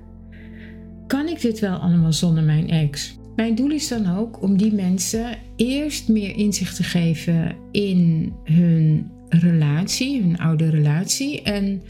Kan 1.08 1.28
ik 1.28 1.42
dit 1.42 1.60
wel 1.60 1.78
allemaal 1.78 2.14
zonder 2.14 2.44
mijn 2.44 2.70
ex? 2.70 3.18
Mijn 3.36 3.56
doel 3.56 3.70
is 3.70 3.88
dan 3.88 4.18
ook 4.18 4.42
om 4.42 4.58
die 4.58 4.74
mensen 4.74 5.38
eerst 5.56 6.08
meer 6.08 6.36
inzicht 6.36 6.76
te 6.76 6.84
geven 6.84 7.56
in 7.72 8.34
hun 8.44 9.12
relatie, 9.30 10.22
hun 10.22 10.38
oude 10.38 10.70
relatie. 10.70 11.42
En 11.42 11.82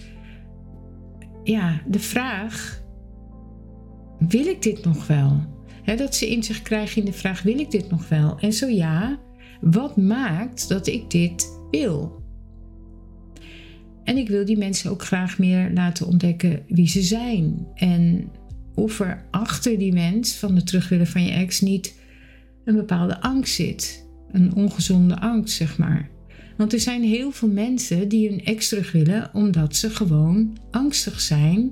ja, 1.43 1.81
de 1.87 1.99
vraag: 1.99 2.81
wil 4.19 4.45
ik 4.45 4.61
dit 4.61 4.83
nog 4.83 5.07
wel? 5.07 5.55
dat 5.95 6.15
ze 6.15 6.27
inzicht 6.27 6.61
krijgen 6.61 6.99
in 6.99 7.05
de 7.05 7.17
vraag: 7.17 7.41
wil 7.41 7.59
ik 7.59 7.71
dit 7.71 7.89
nog 7.89 8.09
wel? 8.09 8.39
En 8.39 8.53
zo 8.53 8.67
ja, 8.67 9.19
wat 9.61 9.97
maakt 9.97 10.67
dat 10.69 10.87
ik 10.87 11.09
dit 11.09 11.59
wil? 11.71 12.23
En 14.03 14.17
ik 14.17 14.27
wil 14.27 14.45
die 14.45 14.57
mensen 14.57 14.91
ook 14.91 15.03
graag 15.03 15.37
meer 15.37 15.71
laten 15.73 16.07
ontdekken 16.07 16.63
wie 16.67 16.87
ze 16.87 17.01
zijn. 17.01 17.67
En 17.75 18.29
of 18.75 18.99
er 18.99 19.25
achter 19.31 19.77
die 19.77 19.93
mens 19.93 20.33
van 20.33 20.55
de 20.55 20.63
terug 20.63 20.89
willen 20.89 21.07
van 21.07 21.23
je 21.23 21.31
ex 21.31 21.61
niet 21.61 21.99
een 22.65 22.75
bepaalde 22.75 23.21
angst 23.21 23.53
zit. 23.53 24.05
Een 24.31 24.53
ongezonde 24.55 25.19
angst, 25.19 25.55
zeg 25.55 25.77
maar. 25.77 26.09
Want 26.57 26.73
er 26.73 26.79
zijn 26.79 27.03
heel 27.03 27.31
veel 27.31 27.49
mensen 27.49 28.07
die 28.07 28.29
hun 28.29 28.45
ex 28.45 28.69
terug 28.69 28.91
willen 28.91 29.29
omdat 29.33 29.75
ze 29.75 29.89
gewoon 29.89 30.57
angstig 30.71 31.21
zijn. 31.21 31.71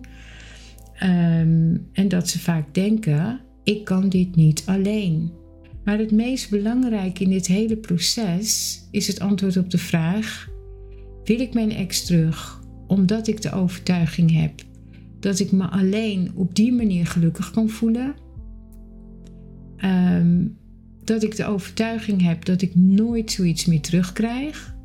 Ehm, 0.95 1.77
en 1.91 2.07
dat 2.07 2.29
ze 2.29 2.39
vaak 2.39 2.73
denken: 2.73 3.39
ik 3.63 3.85
kan 3.85 4.09
dit 4.09 4.35
niet 4.35 4.63
alleen. 4.65 5.31
Maar 5.83 5.97
het 5.97 6.11
meest 6.11 6.49
belangrijke 6.49 7.23
in 7.23 7.29
dit 7.29 7.47
hele 7.47 7.77
proces 7.77 8.79
is 8.91 9.07
het 9.07 9.19
antwoord 9.19 9.57
op 9.57 9.69
de 9.69 9.77
vraag: 9.77 10.49
wil 11.23 11.39
ik 11.39 11.53
mijn 11.53 11.71
ex 11.71 12.05
terug 12.05 12.63
omdat 12.87 13.27
ik 13.27 13.41
de 13.41 13.51
overtuiging 13.51 14.31
heb 14.41 14.51
dat 15.19 15.39
ik 15.39 15.51
me 15.51 15.67
alleen 15.67 16.31
op 16.35 16.55
die 16.55 16.73
manier 16.73 17.07
gelukkig 17.07 17.51
kan 17.51 17.69
voelen? 17.69 18.15
Ehm, 19.77 20.47
dat 21.03 21.23
ik 21.23 21.35
de 21.35 21.45
overtuiging 21.45 22.21
heb 22.21 22.45
dat 22.45 22.61
ik 22.61 22.75
nooit 22.75 23.31
zoiets 23.31 23.65
meer 23.65 23.81
terugkrijg? 23.81 24.75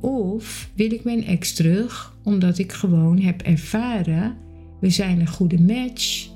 Of 0.00 0.70
wil 0.74 0.92
ik 0.92 1.04
mijn 1.04 1.24
ex 1.24 1.54
terug 1.54 2.16
omdat 2.22 2.58
ik 2.58 2.72
gewoon 2.72 3.20
heb 3.20 3.42
ervaren, 3.42 4.36
we 4.82 4.90
zijn 4.90 5.20
een 5.20 5.28
goede 5.28 5.60
match 5.60 6.28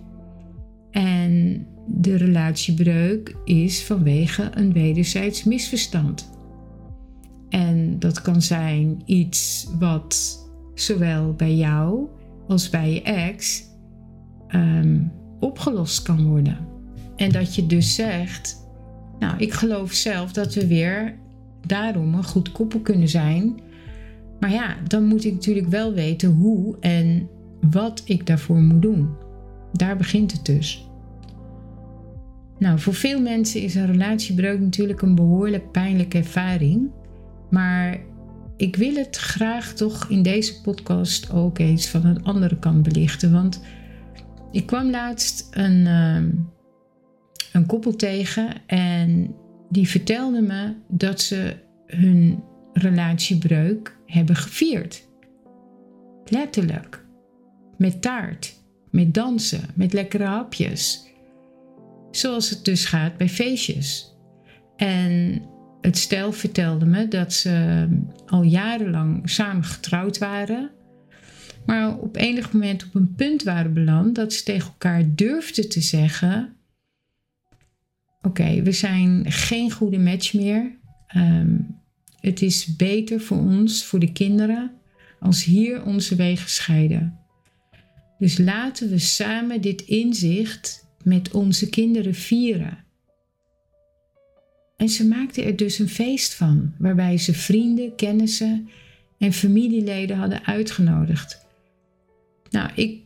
en 0.91 1.67
de 1.87 2.17
relatiebreuk 2.17 3.37
is 3.45 3.85
vanwege 3.85 4.51
een 4.55 4.73
wederzijds 4.73 5.45
misverstand. 5.45 6.31
En 7.49 7.99
dat 7.99 8.23
kan 8.23 8.43
zijn 8.43 9.03
iets 9.05 9.69
wat 9.79 10.39
zowel 10.75 11.33
bij 11.33 11.55
jou 11.57 12.09
als 12.49 12.71
bij 12.71 12.93
je 12.93 13.03
ex 13.03 13.65
ehm, 14.49 15.01
opgelost 15.41 16.03
kan 16.03 16.25
worden. 16.25 16.59
En 17.17 17.33
dat 17.33 17.55
je 17.55 17.67
dus 17.67 17.95
zegt, 17.95 18.69
nou, 19.19 19.39
ik 19.39 19.53
geloof 19.53 19.93
zelf 19.93 20.33
dat 20.33 20.55
we 20.55 20.67
weer 20.67 21.19
daarom 21.67 22.15
een 22.15 22.25
goed 22.25 22.53
koppel 22.53 22.81
kunnen 22.81 23.09
zijn. 23.09 23.61
Maar 24.41 24.53
ja, 24.53 24.77
dan 24.87 25.05
moet 25.05 25.25
ik 25.25 25.33
natuurlijk 25.33 25.69
wel 25.69 25.93
weten 25.93 26.31
hoe 26.31 26.77
en 26.81 27.29
wat 27.71 28.03
ik 28.05 28.27
daarvoor 28.27 28.61
moet 28.61 28.83
doen. 28.83 29.09
Daar 29.73 29.97
begint 29.97 30.33
het 30.33 30.45
dus. 30.45 30.89
Nou, 32.59 32.79
voor 32.79 32.95
veel 32.95 33.21
mensen 33.21 33.63
is 33.63 33.75
een 33.75 33.87
relatiebreuk 33.87 34.61
natuurlijk 34.61 35.03
een 35.03 35.15
behoorlijk 35.15 35.71
pijnlijke 35.71 36.19
ervaring. 36.19 36.91
Maar 37.51 37.99
ik 38.57 38.77
wil 38.77 38.95
het 38.95 39.17
graag 39.17 39.73
toch 39.73 40.11
in 40.11 40.23
deze 40.23 40.61
podcast 40.61 41.33
ook 41.33 41.59
eens 41.59 41.89
van 41.89 42.05
een 42.05 42.25
andere 42.25 42.59
kant 42.59 42.83
belichten. 42.83 43.33
Want 43.33 43.61
ik 44.51 44.67
kwam 44.67 44.91
laatst 44.91 45.49
een, 45.51 45.87
ehm, 45.87 46.31
een 47.53 47.67
koppel 47.67 47.97
tegen 47.97 48.49
en 48.67 49.35
die 49.71 49.89
vertelde 49.89 50.41
me 50.41 50.75
dat 50.89 51.21
ze 51.21 51.57
hun 51.87 52.43
relatiebreuk 52.73 53.97
hebben 54.07 54.37
gevierd. 54.37 55.09
Letterlijk. 56.25 57.06
Met 57.79 58.03
taart, 58.03 58.55
met 58.91 59.15
dansen, 59.15 59.61
met 59.75 59.93
lekkere 59.93 60.25
hapjes. 60.25 61.05
Zoals 62.11 62.51
het 62.51 62.65
dus 62.65 62.85
gaat 62.85 63.17
bij 63.17 63.29
feestjes. 63.29 64.15
En 64.77 65.43
het 65.81 65.99
stel 65.99 66.33
vertelde 66.33 66.87
me 66.87 67.09
dat 67.09 67.33
ze 67.33 67.87
al 68.27 68.43
jarenlang 68.43 69.31
samen 69.31 69.65
getrouwd 69.65 70.19
waren. 70.19 70.71
Maar 71.67 71.99
op 71.99 72.17
enig 72.17 72.53
moment 72.53 72.85
op 72.85 72.95
een 72.95 73.15
punt 73.15 73.43
waren 73.43 73.75
beland 73.75 74.15
dat 74.15 74.33
ze 74.33 74.43
tegen 74.43 74.69
elkaar 74.69 75.15
durfden 75.15 75.69
te 75.69 75.81
zeggen: 75.81 76.57
Oké, 78.23 78.63
we 78.63 78.73
zijn 78.73 79.33
geen 79.33 79.71
goede 79.71 79.99
match 79.99 80.35
meer. 80.35 80.79
Ehm, 81.07 81.59
het 82.21 82.43
is 82.43 82.77
beter 82.77 83.21
voor 83.21 83.39
ons, 83.39 83.85
voor 83.85 83.99
de 83.99 84.13
kinderen, 84.13 84.73
als 85.21 85.45
hier 85.45 85.85
onze 85.85 86.17
wegen 86.17 86.51
scheiden. 86.51 87.19
Dus 88.19 88.39
laten 88.39 88.91
we 88.91 88.99
samen 88.99 89.61
dit 89.61 89.83
inzicht 89.83 90.87
met 91.03 91.31
onze 91.31 91.69
kinderen 91.69 92.15
vieren. 92.15 92.85
En 94.77 94.89
ze 94.89 95.07
maakte 95.07 95.43
er 95.43 95.57
dus 95.57 95.79
een 95.79 95.89
feest 95.89 96.35
van, 96.35 96.75
waarbij 96.79 97.19
ze 97.19 97.35
vrienden, 97.35 97.95
kennissen 97.95 98.69
en 99.19 99.33
familieleden 99.33 100.17
hadden 100.17 100.47
uitgenodigd. 100.47 101.47
Nou, 102.51 102.71
ik, 102.75 103.01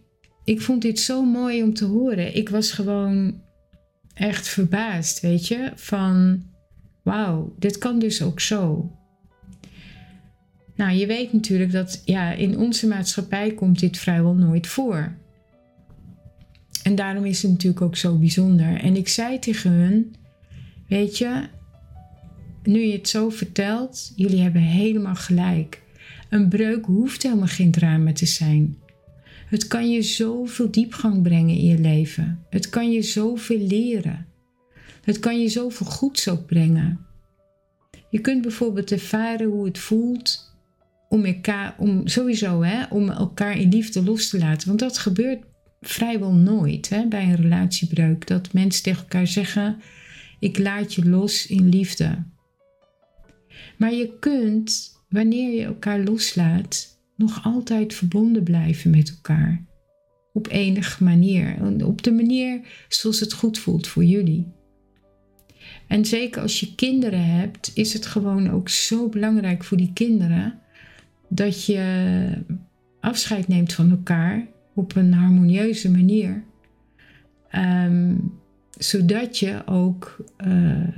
ik 0.45 0.61
vond 0.61 0.83
dit 0.83 1.00
zo 1.00 1.25
mooi 1.25 1.62
om 1.62 1.75
te 1.75 1.85
horen. 1.85 2.37
Ik 2.37 2.49
was 2.49 2.71
gewoon 2.73 3.43
echt 4.14 4.49
verbaasd, 4.49 5.21
weet 5.21 5.49
je, 5.49 5.73
van 5.75 6.43
wauw, 7.02 7.55
dit 7.59 7.79
kan 7.79 7.99
dus 7.99 8.23
ook 8.23 8.40
zo. 8.40 8.90
Nou, 10.81 10.93
je 10.93 11.07
weet 11.07 11.33
natuurlijk 11.33 11.73
dat 11.73 12.03
ja, 12.05 12.33
in 12.33 12.59
onze 12.59 12.87
maatschappij 12.87 13.55
komt 13.55 13.79
dit 13.79 13.99
vrijwel 13.99 14.35
nooit 14.35 14.67
voor. 14.67 15.13
En 16.83 16.95
daarom 16.95 17.25
is 17.25 17.43
het 17.43 17.51
natuurlijk 17.51 17.83
ook 17.83 17.97
zo 17.97 18.17
bijzonder. 18.17 18.81
En 18.81 18.97
ik 18.97 19.09
zei 19.09 19.39
tegen 19.39 19.71
hun, 19.71 20.15
weet 20.89 21.19
je, 21.19 21.49
nu 22.63 22.81
je 22.81 22.93
het 22.93 23.09
zo 23.09 23.31
vertelt, 23.31 24.13
jullie 24.17 24.41
hebben 24.41 24.63
helemaal 24.63 25.15
gelijk. 25.15 25.83
Een 26.31 26.49
breuk 26.49 26.85
hoeft 26.85 27.23
helemaal 27.23 27.47
geen 27.47 27.71
drama 27.71 28.13
te 28.13 28.27
zijn. 28.27 28.77
Het 29.47 29.67
kan 29.67 29.91
je 29.91 30.03
zoveel 30.03 30.71
diepgang 30.71 31.23
brengen 31.23 31.57
in 31.57 31.65
je 31.65 31.79
leven. 31.79 32.45
Het 32.51 32.69
kan 32.69 32.93
je 32.93 33.03
zoveel 33.03 33.61
leren. 33.61 34.27
Het 35.03 35.19
kan 35.19 35.41
je 35.41 35.49
zoveel 35.49 35.87
goeds 35.87 36.29
brengen. 36.47 37.07
Je 38.11 38.21
kunt 38.21 38.43
bijvoorbeeld 38.43 38.93
ervaren 38.93 39.47
hoe 39.47 39.65
het 39.65 39.79
voelt 39.79 40.49
om 41.11 41.25
elkaar, 41.25 41.75
om 41.79 42.09
sowieso, 42.09 42.62
hè, 42.62 42.85
om 42.85 43.11
elkaar 43.11 43.59
in 43.59 43.69
liefde 43.69 44.02
los 44.02 44.29
te 44.29 44.38
laten. 44.38 44.69
Want 44.69 44.81
dat 44.81 44.99
gebeurt 44.99 45.45
vrijwel 45.81 46.33
nooit 46.33 46.88
hè, 46.88 47.07
bij 47.07 47.23
een 47.23 47.37
relatiebreuk. 47.37 48.26
Dat 48.26 48.52
mensen 48.52 48.83
tegen 48.83 49.00
elkaar 49.00 49.26
zeggen: 49.26 49.81
Ik 50.38 50.59
laat 50.59 50.95
je 50.95 51.09
los 51.09 51.47
in 51.47 51.69
liefde. 51.69 52.25
Maar 53.79 53.93
je 53.93 54.19
kunt, 54.19 54.93
wanneer 55.09 55.55
je 55.55 55.64
elkaar 55.64 56.00
loslaat, 56.00 57.00
nog 57.17 57.45
altijd 57.45 57.95
verbonden 57.95 58.43
blijven 58.43 58.90
met 58.90 59.11
elkaar. 59.11 59.64
Op 60.33 60.49
enige 60.49 61.05
manier. 61.05 61.57
Op 61.87 62.02
de 62.02 62.12
manier 62.12 62.61
zoals 62.88 63.21
het 63.21 63.33
goed 63.33 63.59
voelt 63.59 63.87
voor 63.87 64.05
jullie. 64.05 64.47
En 65.88 66.05
zeker 66.05 66.43
als 66.43 66.61
je 66.61 66.75
kinderen 66.75 67.25
hebt, 67.25 67.71
is 67.75 67.93
het 67.93 68.07
gewoon 68.07 68.50
ook 68.50 68.69
zo 68.69 69.09
belangrijk 69.09 69.64
voor 69.64 69.76
die 69.76 69.93
kinderen 69.93 70.61
dat 71.31 71.65
je 71.65 72.31
afscheid 73.01 73.49
neemt 73.49 73.73
van 73.73 73.91
elkaar 73.91 74.47
op 74.75 74.97
een 74.97 75.13
harmonieuze 75.13 75.91
manier. 75.91 76.45
Um, 77.55 78.39
Zodat 78.81 79.39
je 79.39 79.63
ook 79.67 80.25
uh, 80.47 80.89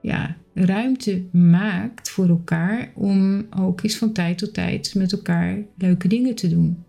ja, 0.00 0.36
ruimte 0.54 1.24
maakt 1.32 2.10
voor 2.10 2.28
elkaar 2.28 2.92
om 2.94 3.46
ook 3.56 3.82
eens 3.82 3.96
van 3.96 4.12
tijd 4.12 4.38
tot 4.38 4.54
tijd 4.54 4.94
met 4.94 5.12
elkaar 5.12 5.58
leuke 5.78 6.08
dingen 6.08 6.34
te 6.34 6.48
doen. 6.48 6.84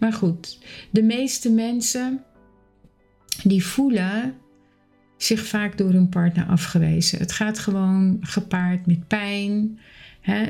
Maar 0.00 0.12
goed, 0.12 0.58
de 0.90 1.02
meeste 1.02 1.50
mensen 1.50 2.22
die 3.42 3.64
voelen 3.64 4.34
zich 5.16 5.46
vaak 5.46 5.78
door 5.78 5.92
hun 5.92 6.08
partner 6.08 6.46
afgewezen. 6.46 7.18
Het 7.18 7.32
gaat 7.32 7.58
gewoon 7.58 8.16
gepaard 8.20 8.86
met 8.86 9.08
pijn. 9.08 9.78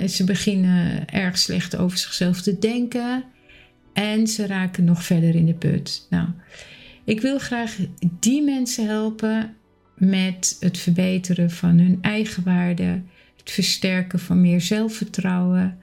Ze 0.08 0.24
beginnen 0.24 1.08
erg 1.08 1.38
slecht 1.38 1.76
over 1.76 1.98
zichzelf 1.98 2.40
te 2.40 2.58
denken. 2.58 3.24
En 3.92 4.26
ze 4.26 4.46
raken 4.46 4.84
nog 4.84 5.04
verder 5.04 5.34
in 5.34 5.46
de 5.46 5.54
put. 5.54 6.06
Nou, 6.10 6.28
ik 7.04 7.20
wil 7.20 7.38
graag 7.38 7.78
die 8.20 8.42
mensen 8.42 8.86
helpen 8.86 9.56
met 9.96 10.56
het 10.60 10.78
verbeteren 10.78 11.50
van 11.50 11.78
hun 11.78 11.98
eigen 12.00 12.44
waarde, 12.44 13.02
het 13.36 13.50
versterken 13.50 14.18
van 14.18 14.40
meer 14.40 14.60
zelfvertrouwen, 14.60 15.78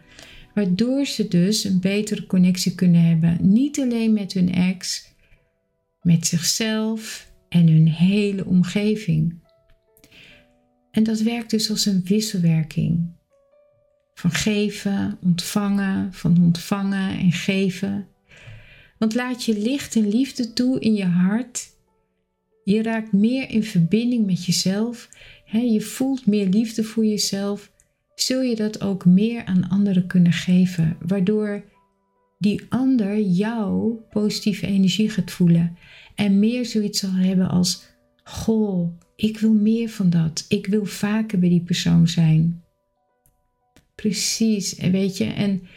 waardoor 0.53 1.05
ze 1.05 1.27
dus 1.27 1.63
een 1.63 1.79
betere 1.79 2.25
connectie 2.25 2.75
kunnen 2.75 3.01
hebben. 3.01 3.38
Niet 3.41 3.79
alleen 3.79 4.13
met 4.13 4.33
hun 4.33 4.53
ex, 4.53 5.10
met 6.01 6.27
zichzelf 6.27 7.31
en 7.50 7.67
hun 7.67 7.88
hele 7.88 8.45
omgeving. 8.45 9.39
En 10.91 11.03
dat 11.03 11.19
werkt 11.19 11.50
dus 11.50 11.69
als 11.69 11.86
een 11.86 12.01
wisselwerking. 12.03 13.19
Van 14.21 14.31
geven, 14.31 15.17
ontvangen, 15.21 16.13
van 16.13 16.37
ontvangen 16.43 17.17
en 17.19 17.31
geven. 17.31 18.07
Want 18.97 19.15
laat 19.15 19.43
je 19.43 19.57
licht 19.57 19.95
en 19.95 20.07
liefde 20.07 20.53
toe 20.53 20.79
in 20.79 20.93
je 20.93 21.05
hart. 21.05 21.69
Je 22.63 22.83
raakt 22.83 23.11
meer 23.11 23.49
in 23.49 23.63
verbinding 23.63 24.25
met 24.25 24.45
jezelf. 24.45 25.09
je 25.51 25.81
voelt 25.81 26.25
meer 26.25 26.47
liefde 26.47 26.83
voor 26.83 27.05
jezelf. 27.05 27.71
Zul 28.15 28.41
je 28.41 28.55
dat 28.55 28.81
ook 28.81 29.05
meer 29.05 29.45
aan 29.45 29.69
anderen 29.69 30.07
kunnen 30.07 30.33
geven, 30.33 30.97
waardoor 30.99 31.63
die 32.39 32.61
ander 32.69 33.19
jouw 33.19 34.05
positieve 34.09 34.67
energie 34.67 35.09
gaat 35.09 35.31
voelen 35.31 35.77
en 36.15 36.39
meer 36.39 36.65
zoiets 36.65 36.99
zal 36.99 37.13
hebben 37.13 37.49
als: 37.49 37.83
Goh, 38.23 38.99
ik 39.15 39.39
wil 39.39 39.53
meer 39.53 39.89
van 39.89 40.09
dat. 40.09 40.45
Ik 40.47 40.67
wil 40.67 40.85
vaker 40.85 41.39
bij 41.39 41.49
die 41.49 41.63
persoon 41.63 42.07
zijn. 42.07 42.61
Precies, 44.01 44.75
en 44.75 44.91
weet 44.91 45.17
je, 45.17 45.25
en, 45.25 45.67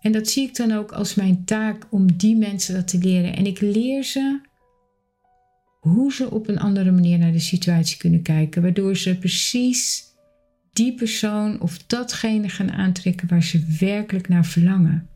en 0.00 0.12
dat 0.12 0.28
zie 0.28 0.48
ik 0.48 0.56
dan 0.56 0.72
ook 0.72 0.92
als 0.92 1.14
mijn 1.14 1.44
taak 1.44 1.86
om 1.90 2.16
die 2.16 2.36
mensen 2.36 2.74
dat 2.74 2.88
te 2.88 2.98
leren. 2.98 3.36
En 3.36 3.46
ik 3.46 3.60
leer 3.60 4.04
ze 4.04 4.40
hoe 5.80 6.12
ze 6.12 6.30
op 6.30 6.48
een 6.48 6.58
andere 6.58 6.90
manier 6.90 7.18
naar 7.18 7.32
de 7.32 7.38
situatie 7.38 7.96
kunnen 7.96 8.22
kijken, 8.22 8.62
waardoor 8.62 8.96
ze 8.96 9.18
precies 9.18 10.02
die 10.72 10.94
persoon 10.94 11.60
of 11.60 11.78
datgene 11.86 12.48
gaan 12.48 12.72
aantrekken 12.72 13.28
waar 13.28 13.42
ze 13.42 13.76
werkelijk 13.78 14.28
naar 14.28 14.44
verlangen. 14.44 15.08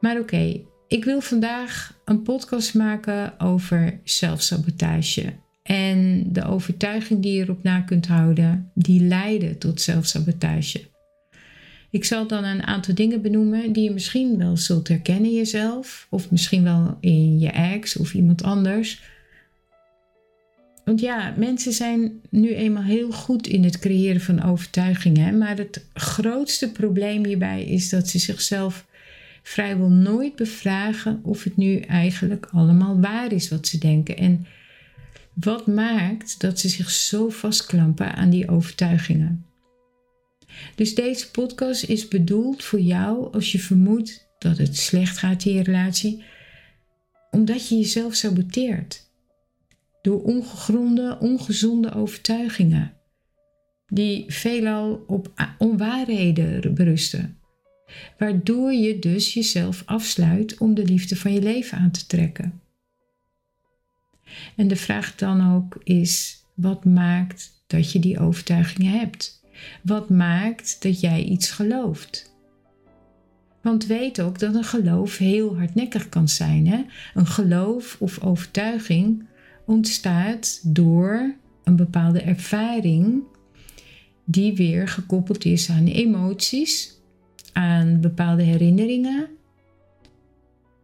Maar 0.00 0.18
oké, 0.18 0.60
ik 0.88 1.04
wil 1.04 1.20
vandaag 1.20 2.00
een 2.04 2.22
podcast 2.22 2.74
maken 2.74 3.40
over 3.40 4.00
zelfsabotage. 4.04 5.32
En 5.62 6.32
de 6.32 6.44
overtuiging 6.44 7.22
die 7.22 7.32
je 7.32 7.42
erop 7.42 7.62
na 7.62 7.80
kunt 7.80 8.06
houden, 8.06 8.70
die 8.74 9.00
leiden 9.00 9.58
tot 9.58 9.80
zelfsabotage. 9.80 10.90
Ik 11.92 12.04
zal 12.04 12.26
dan 12.26 12.44
een 12.44 12.62
aantal 12.62 12.94
dingen 12.94 13.22
benoemen 13.22 13.72
die 13.72 13.84
je 13.84 13.90
misschien 13.90 14.38
wel 14.38 14.56
zult 14.56 14.88
herkennen 14.88 15.30
in 15.30 15.36
jezelf, 15.36 16.06
of 16.10 16.30
misschien 16.30 16.62
wel 16.62 16.96
in 17.00 17.38
je 17.38 17.50
ex 17.50 17.96
of 17.96 18.14
iemand 18.14 18.42
anders. 18.42 19.02
Want 20.84 21.00
ja, 21.00 21.34
mensen 21.36 21.72
zijn 21.72 22.20
nu 22.30 22.54
eenmaal 22.54 22.82
heel 22.82 23.10
goed 23.10 23.46
in 23.46 23.64
het 23.64 23.78
creëren 23.78 24.20
van 24.20 24.42
overtuigingen, 24.42 25.38
maar 25.38 25.56
het 25.56 25.86
grootste 25.94 26.70
probleem 26.72 27.24
hierbij 27.24 27.64
is 27.64 27.88
dat 27.88 28.08
ze 28.08 28.18
zichzelf 28.18 28.86
vrijwel 29.42 29.90
nooit 29.90 30.36
bevragen 30.36 31.20
of 31.22 31.44
het 31.44 31.56
nu 31.56 31.76
eigenlijk 31.76 32.48
allemaal 32.52 33.00
waar 33.00 33.32
is 33.32 33.48
wat 33.48 33.66
ze 33.66 33.78
denken. 33.78 34.16
En 34.16 34.46
wat 35.32 35.66
maakt 35.66 36.40
dat 36.40 36.58
ze 36.58 36.68
zich 36.68 36.90
zo 36.90 37.28
vastklampen 37.28 38.14
aan 38.14 38.30
die 38.30 38.48
overtuigingen? 38.48 39.44
Dus 40.74 40.94
deze 40.94 41.30
podcast 41.30 41.84
is 41.84 42.08
bedoeld 42.08 42.64
voor 42.64 42.80
jou 42.80 43.32
als 43.32 43.52
je 43.52 43.58
vermoedt 43.58 44.28
dat 44.38 44.58
het 44.58 44.76
slecht 44.76 45.18
gaat 45.18 45.44
in 45.44 45.54
je 45.54 45.62
relatie, 45.62 46.24
omdat 47.30 47.68
je 47.68 47.74
jezelf 47.76 48.14
saboteert. 48.14 49.10
Door 50.02 50.22
ongegronde, 50.22 51.18
ongezonde 51.20 51.94
overtuigingen, 51.94 52.92
die 53.86 54.24
veelal 54.28 55.04
op 55.06 55.54
onwaarheden 55.58 56.74
berusten 56.74 57.36
waardoor 58.18 58.72
je 58.72 58.98
dus 58.98 59.34
jezelf 59.34 59.82
afsluit 59.86 60.58
om 60.58 60.74
de 60.74 60.84
liefde 60.84 61.16
van 61.16 61.32
je 61.32 61.42
leven 61.42 61.78
aan 61.78 61.90
te 61.90 62.06
trekken. 62.06 62.60
En 64.56 64.68
de 64.68 64.76
vraag 64.76 65.14
dan 65.14 65.54
ook 65.54 65.80
is: 65.84 66.44
wat 66.54 66.84
maakt 66.84 67.64
dat 67.66 67.92
je 67.92 67.98
die 67.98 68.18
overtuigingen 68.18 68.98
hebt? 68.98 69.41
Wat 69.82 70.10
maakt 70.10 70.82
dat 70.82 71.00
jij 71.00 71.24
iets 71.24 71.50
gelooft? 71.50 72.34
Want 73.62 73.86
weet 73.86 74.20
ook 74.20 74.38
dat 74.38 74.54
een 74.54 74.64
geloof 74.64 75.18
heel 75.18 75.56
hardnekkig 75.56 76.08
kan 76.08 76.28
zijn. 76.28 76.66
Hè? 76.66 76.84
Een 77.14 77.26
geloof 77.26 77.96
of 78.00 78.24
overtuiging 78.24 79.26
ontstaat 79.66 80.60
door 80.74 81.34
een 81.64 81.76
bepaalde 81.76 82.20
ervaring 82.20 83.22
die 84.24 84.54
weer 84.54 84.88
gekoppeld 84.88 85.44
is 85.44 85.70
aan 85.70 85.86
emoties 85.86 87.00
aan 87.52 88.00
bepaalde 88.00 88.42
herinneringen. 88.42 89.28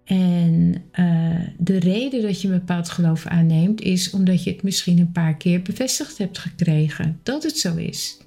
En 0.05 0.75
uh, 0.95 1.41
de 1.59 1.79
reden 1.79 2.23
dat 2.23 2.41
je 2.41 2.49
een 2.49 2.59
bepaald 2.59 2.89
geloof 2.89 3.27
aanneemt 3.27 3.81
is 3.81 4.11
omdat 4.11 4.45
je 4.45 4.51
het 4.51 4.63
misschien 4.63 4.99
een 4.99 5.13
paar 5.13 5.37
keer 5.37 5.63
bevestigd 5.63 6.19
hebt 6.19 6.39
gekregen 6.39 7.21
dat 7.23 7.43
het 7.43 7.59
zo 7.59 7.77
is. 7.77 8.19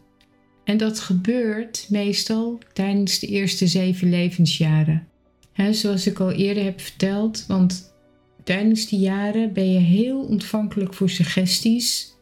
En 0.63 0.77
dat 0.77 0.99
gebeurt 0.99 1.85
meestal 1.89 2.59
tijdens 2.73 3.19
de 3.19 3.27
eerste 3.27 3.67
zeven 3.67 4.09
levensjaren. 4.09 5.07
He, 5.53 5.73
zoals 5.73 6.07
ik 6.07 6.19
al 6.19 6.31
eerder 6.31 6.63
heb 6.63 6.81
verteld, 6.81 7.45
want 7.47 7.93
tijdens 8.43 8.87
die 8.87 8.99
jaren 8.99 9.53
ben 9.53 9.71
je 9.73 9.79
heel 9.79 10.19
ontvankelijk 10.19 10.93
voor 10.93 11.09
suggesties 11.09 12.13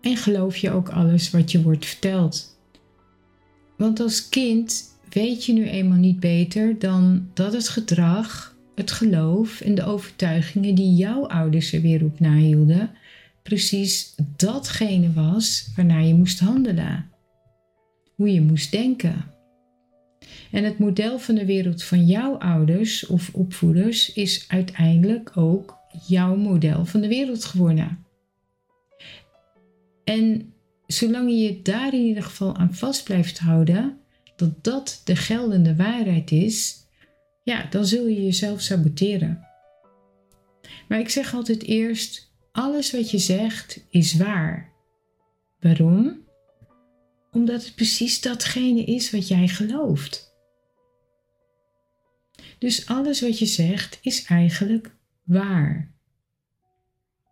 en 0.00 0.16
geloof 0.16 0.56
je 0.56 0.70
ook 0.70 0.88
alles 0.88 1.30
wat 1.30 1.52
je 1.52 1.62
wordt 1.62 1.86
verteld. 1.86 2.58
Want 3.76 4.00
als 4.00 4.28
kind 4.28 4.84
weet 5.10 5.44
je 5.44 5.52
nu 5.52 5.68
eenmaal 5.68 5.98
niet 5.98 6.20
beter 6.20 6.78
dan 6.78 7.30
dat 7.34 7.52
het 7.52 7.68
gedrag, 7.68 8.56
het 8.74 8.90
geloof 8.90 9.60
en 9.60 9.74
de 9.74 9.84
overtuigingen 9.84 10.74
die 10.74 10.94
jouw 10.94 11.26
ouders 11.26 11.72
er 11.72 11.80
weer 11.80 12.04
op 12.04 12.20
nahielden, 12.20 12.90
precies 13.42 14.14
datgene 14.36 15.12
was 15.12 15.70
waarnaar 15.76 16.04
je 16.04 16.14
moest 16.14 16.40
handelen. 16.40 17.12
Hoe 18.14 18.32
je 18.32 18.40
moest 18.40 18.72
denken. 18.72 19.24
En 20.50 20.64
het 20.64 20.78
model 20.78 21.18
van 21.18 21.34
de 21.34 21.44
wereld 21.44 21.82
van 21.82 22.06
jouw 22.06 22.34
ouders 22.38 23.06
of 23.06 23.30
opvoeders 23.32 24.12
is 24.12 24.44
uiteindelijk 24.48 25.36
ook 25.36 25.78
jouw 26.06 26.36
model 26.36 26.84
van 26.84 27.00
de 27.00 27.08
wereld 27.08 27.44
geworden. 27.44 28.04
En 30.04 30.52
zolang 30.86 31.30
je 31.30 31.36
je 31.36 31.62
daar 31.62 31.94
in 31.94 32.04
ieder 32.04 32.22
geval 32.22 32.56
aan 32.56 32.74
vast 32.74 33.04
blijft 33.04 33.38
houden, 33.38 33.98
dat 34.36 34.64
dat 34.64 35.00
de 35.04 35.16
geldende 35.16 35.76
waarheid 35.76 36.30
is, 36.30 36.86
ja, 37.44 37.66
dan 37.70 37.86
zul 37.86 38.06
je 38.06 38.24
jezelf 38.24 38.60
saboteren. 38.60 39.46
Maar 40.88 40.98
ik 40.98 41.08
zeg 41.08 41.34
altijd 41.34 41.62
eerst: 41.62 42.32
alles 42.52 42.92
wat 42.92 43.10
je 43.10 43.18
zegt 43.18 43.86
is 43.90 44.16
waar. 44.16 44.72
Waarom? 45.60 46.23
Omdat 47.34 47.64
het 47.64 47.74
precies 47.74 48.20
datgene 48.20 48.84
is 48.84 49.10
wat 49.10 49.28
jij 49.28 49.48
gelooft. 49.48 50.32
Dus 52.58 52.86
alles 52.86 53.20
wat 53.20 53.38
je 53.38 53.46
zegt 53.46 53.98
is 54.02 54.24
eigenlijk 54.24 54.96
waar. 55.22 55.92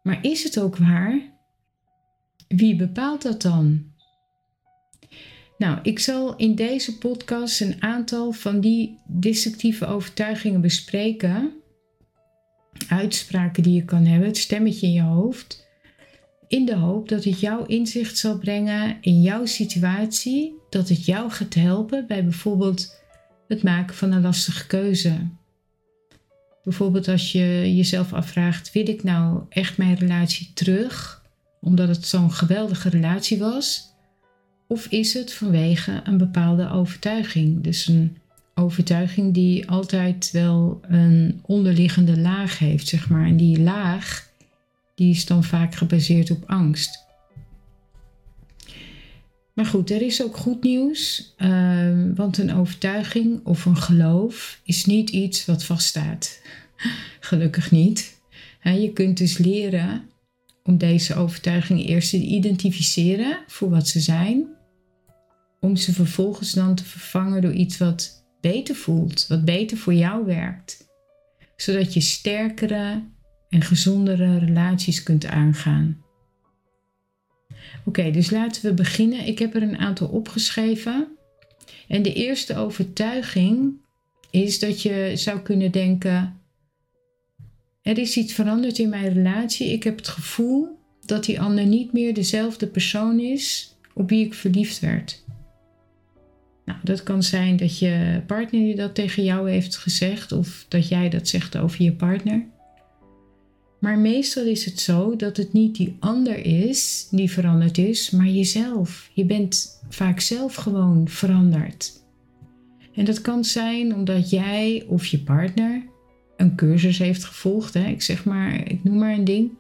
Maar 0.03 0.25
is 0.25 0.45
het 0.45 0.61
ook 0.61 0.77
waar? 0.77 1.21
Wie 2.49 2.77
bepaalt 2.77 3.23
dat 3.23 3.43
dan? 3.43 3.93
Nou, 5.59 5.79
ik 5.83 5.99
zal 5.99 6.37
in 6.37 6.55
deze 6.55 6.99
podcast 6.99 7.61
een 7.61 7.83
aantal 7.83 8.33
van 8.33 8.61
die 8.61 8.99
destructieve 9.07 9.87
overtuigingen 9.87 10.61
bespreken. 10.61 11.53
Uitspraken 12.89 13.63
die 13.63 13.75
je 13.75 13.85
kan 13.85 14.05
hebben, 14.05 14.29
het 14.29 14.37
stemmetje 14.37 14.87
in 14.87 14.93
je 14.93 15.03
hoofd. 15.03 15.67
In 16.53 16.65
de 16.65 16.77
hoop 16.77 17.09
dat 17.09 17.25
het 17.25 17.41
jouw 17.41 17.65
inzicht 17.65 18.19
zal 18.19 18.39
brengen 18.39 18.97
in 19.01 19.23
jouw 19.23 19.47
situatie. 19.47 20.55
Dat 20.71 20.89
het 20.89 21.05
jou 21.05 21.31
gaat 21.31 21.55
helpen 21.55 22.05
bij 22.07 22.25
bijvoorbeeld 22.25 22.95
het 23.49 23.63
maken 23.63 23.95
van 23.95 24.13
een 24.13 24.23
lastige 24.23 24.67
keuze. 24.67 25.13
Bijvoorbeeld 26.65 27.09
als 27.09 27.33
je 27.33 27.75
jezelf 27.77 28.13
afvraagt: 28.13 28.73
wil 28.73 28.89
ik 28.89 29.03
nou 29.03 29.43
echt 29.49 29.77
mijn 29.77 29.95
relatie 29.95 30.51
terug 30.55 31.23
omdat 31.61 31.89
het 31.89 32.07
zo'n 32.07 32.33
geweldige 32.33 32.89
relatie 32.89 33.39
was? 33.39 33.95
Of 34.69 34.87
is 34.87 35.15
het 35.15 35.33
vanwege 35.33 36.01
een 36.05 36.19
bepaalde 36.19 36.71
overtuiging? 36.71 37.63
Dus 37.63 37.87
een 37.87 38.17
overtuiging 38.55 39.35
die 39.35 39.71
altijd 39.71 40.31
wel 40.33 40.81
een 40.89 41.41
onderliggende 41.43 42.19
laag 42.19 42.59
heeft, 42.59 42.89
zeg 42.89 43.09
maar. 43.09 43.27
En 43.27 43.37
die 43.37 43.61
laag, 43.61 44.31
die 45.03 45.11
is 45.11 45.27
dan 45.27 45.45
vaak 45.45 45.75
gebaseerd 45.75 46.31
op 46.31 46.43
angst. 46.47 47.05
Maar 49.53 49.67
goed, 49.67 49.91
er 49.91 50.03
is 50.03 50.23
ook 50.23 50.37
goed 50.37 50.63
nieuws, 50.63 51.35
ehm, 51.37 52.15
want 52.15 52.39
een 52.39 52.55
overtuiging 52.55 53.41
of 53.45 53.65
een 53.65 53.77
geloof 53.77 54.61
is 54.65 54.85
niet 54.85 55.11
iets 55.11 55.45
wat 55.45 55.65
vaststaat. 55.65 56.41
Gelukkig 57.21 57.71
niet. 57.71 58.21
je 58.63 58.93
kunt 58.93 59.17
dus 59.17 59.39
leren 59.39 60.09
om 60.63 60.79
deze 60.79 61.15
overtuigingen 61.15 61.87
eerst 61.87 62.11
te 62.11 62.17
identificeren 62.17 63.39
voor 63.47 63.71
wat 63.71 63.89
ze 63.89 64.01
zijn, 64.01 64.47
om 65.61 65.77
ze 65.77 65.93
vervolgens 65.93 66.53
dan 66.53 66.75
te 66.75 66.85
vervangen 66.85 67.43
door 67.43 67.53
iets 67.53 67.79
wat 67.79 68.25
beter 68.41 68.75
voelt, 68.75 69.27
wat 69.29 69.45
beter 69.45 69.77
voor 69.77 69.95
jou 69.95 70.25
werkt, 70.25 70.87
zodat 71.57 71.95
je 71.95 72.01
sterkere 72.01 73.03
en 73.53 73.63
gezondere 73.63 74.39
relaties 74.39 75.03
kunt 75.03 75.27
aangaan. 75.27 76.03
Oké, 77.85 78.11
dus 78.11 78.31
laten 78.31 78.63
we 78.63 78.75
beginnen. 78.75 79.27
Ik 79.27 79.39
heb 79.39 79.55
er 79.55 79.63
een 79.63 79.79
aantal 79.79 80.09
opgeschreven. 80.09 81.09
En 81.89 82.03
de 82.03 82.13
eerste 82.13 82.57
overtuiging 82.57 83.73
is 84.31 84.59
dat 84.59 84.83
je 84.83 85.13
zou 85.15 85.41
kunnen 85.41 85.71
denken: 85.71 86.41
er 87.83 87.99
is 87.99 88.17
iets 88.17 88.33
veranderd 88.33 88.79
in 88.79 88.89
mijn 88.89 89.13
relatie. 89.13 89.73
Ik 89.73 89.83
heb 89.83 89.97
het 89.97 90.09
gevoel 90.09 90.79
dat 91.05 91.25
die 91.25 91.41
ander 91.41 91.67
niet 91.67 91.93
meer 91.93 92.15
dezelfde 92.15 92.67
persoon 92.67 93.21
is 93.21 93.77
op 93.95 94.09
wie 94.09 94.27
ik 94.27 94.35
verliefd 94.35 94.81
werd. 94.81 95.25
Nou, 96.65 96.79
dat 96.83 97.03
kan 97.03 97.23
zijn 97.23 97.57
dat 97.57 97.79
je 97.79 98.23
partner 98.27 98.77
dat 98.77 98.95
tegen 98.95 99.25
jou 99.25 99.51
heeft 99.51 99.77
gezegd 99.77 100.33
of 100.33 100.67
dat 100.69 100.89
jij 100.89 101.09
dat 101.09 101.29
zegt 101.29 101.57
over 101.57 101.83
je 101.83 101.93
partner. 101.93 102.47
Maar 103.83 103.99
meestal 103.99 104.45
is 104.45 104.65
het 104.65 104.81
zo 104.81 105.17
dat 105.17 105.37
het 105.37 105.53
niet 105.53 105.77
die 105.77 105.97
ander 105.99 106.47
is 106.47 107.09
die 107.11 107.31
veranderd 107.31 107.79
is, 107.79 108.11
maar 108.11 108.27
jezelf. 108.27 109.11
Je 109.13 109.25
bent 109.25 109.83
vaak 109.89 110.21
zelf 110.21 110.55
gewoon 110.55 111.09
veranderd. 111.09 111.93
En 112.95 113.05
dat 113.05 113.21
kan 113.21 113.45
zijn 113.45 113.95
omdat 113.95 114.31
jij 114.31 114.85
of 114.89 115.07
je 115.07 115.19
partner 115.19 115.83
een 116.37 116.55
cursus 116.55 116.99
heeft 116.99 117.25
gevolgd. 117.25 117.75
Hè? 117.75 117.87
Ik 117.87 118.03
zeg 118.03 118.25
maar, 118.25 118.71
ik 118.71 118.85
noem 118.85 118.99
maar 118.99 119.13
een 119.13 119.25
ding. 119.25 119.51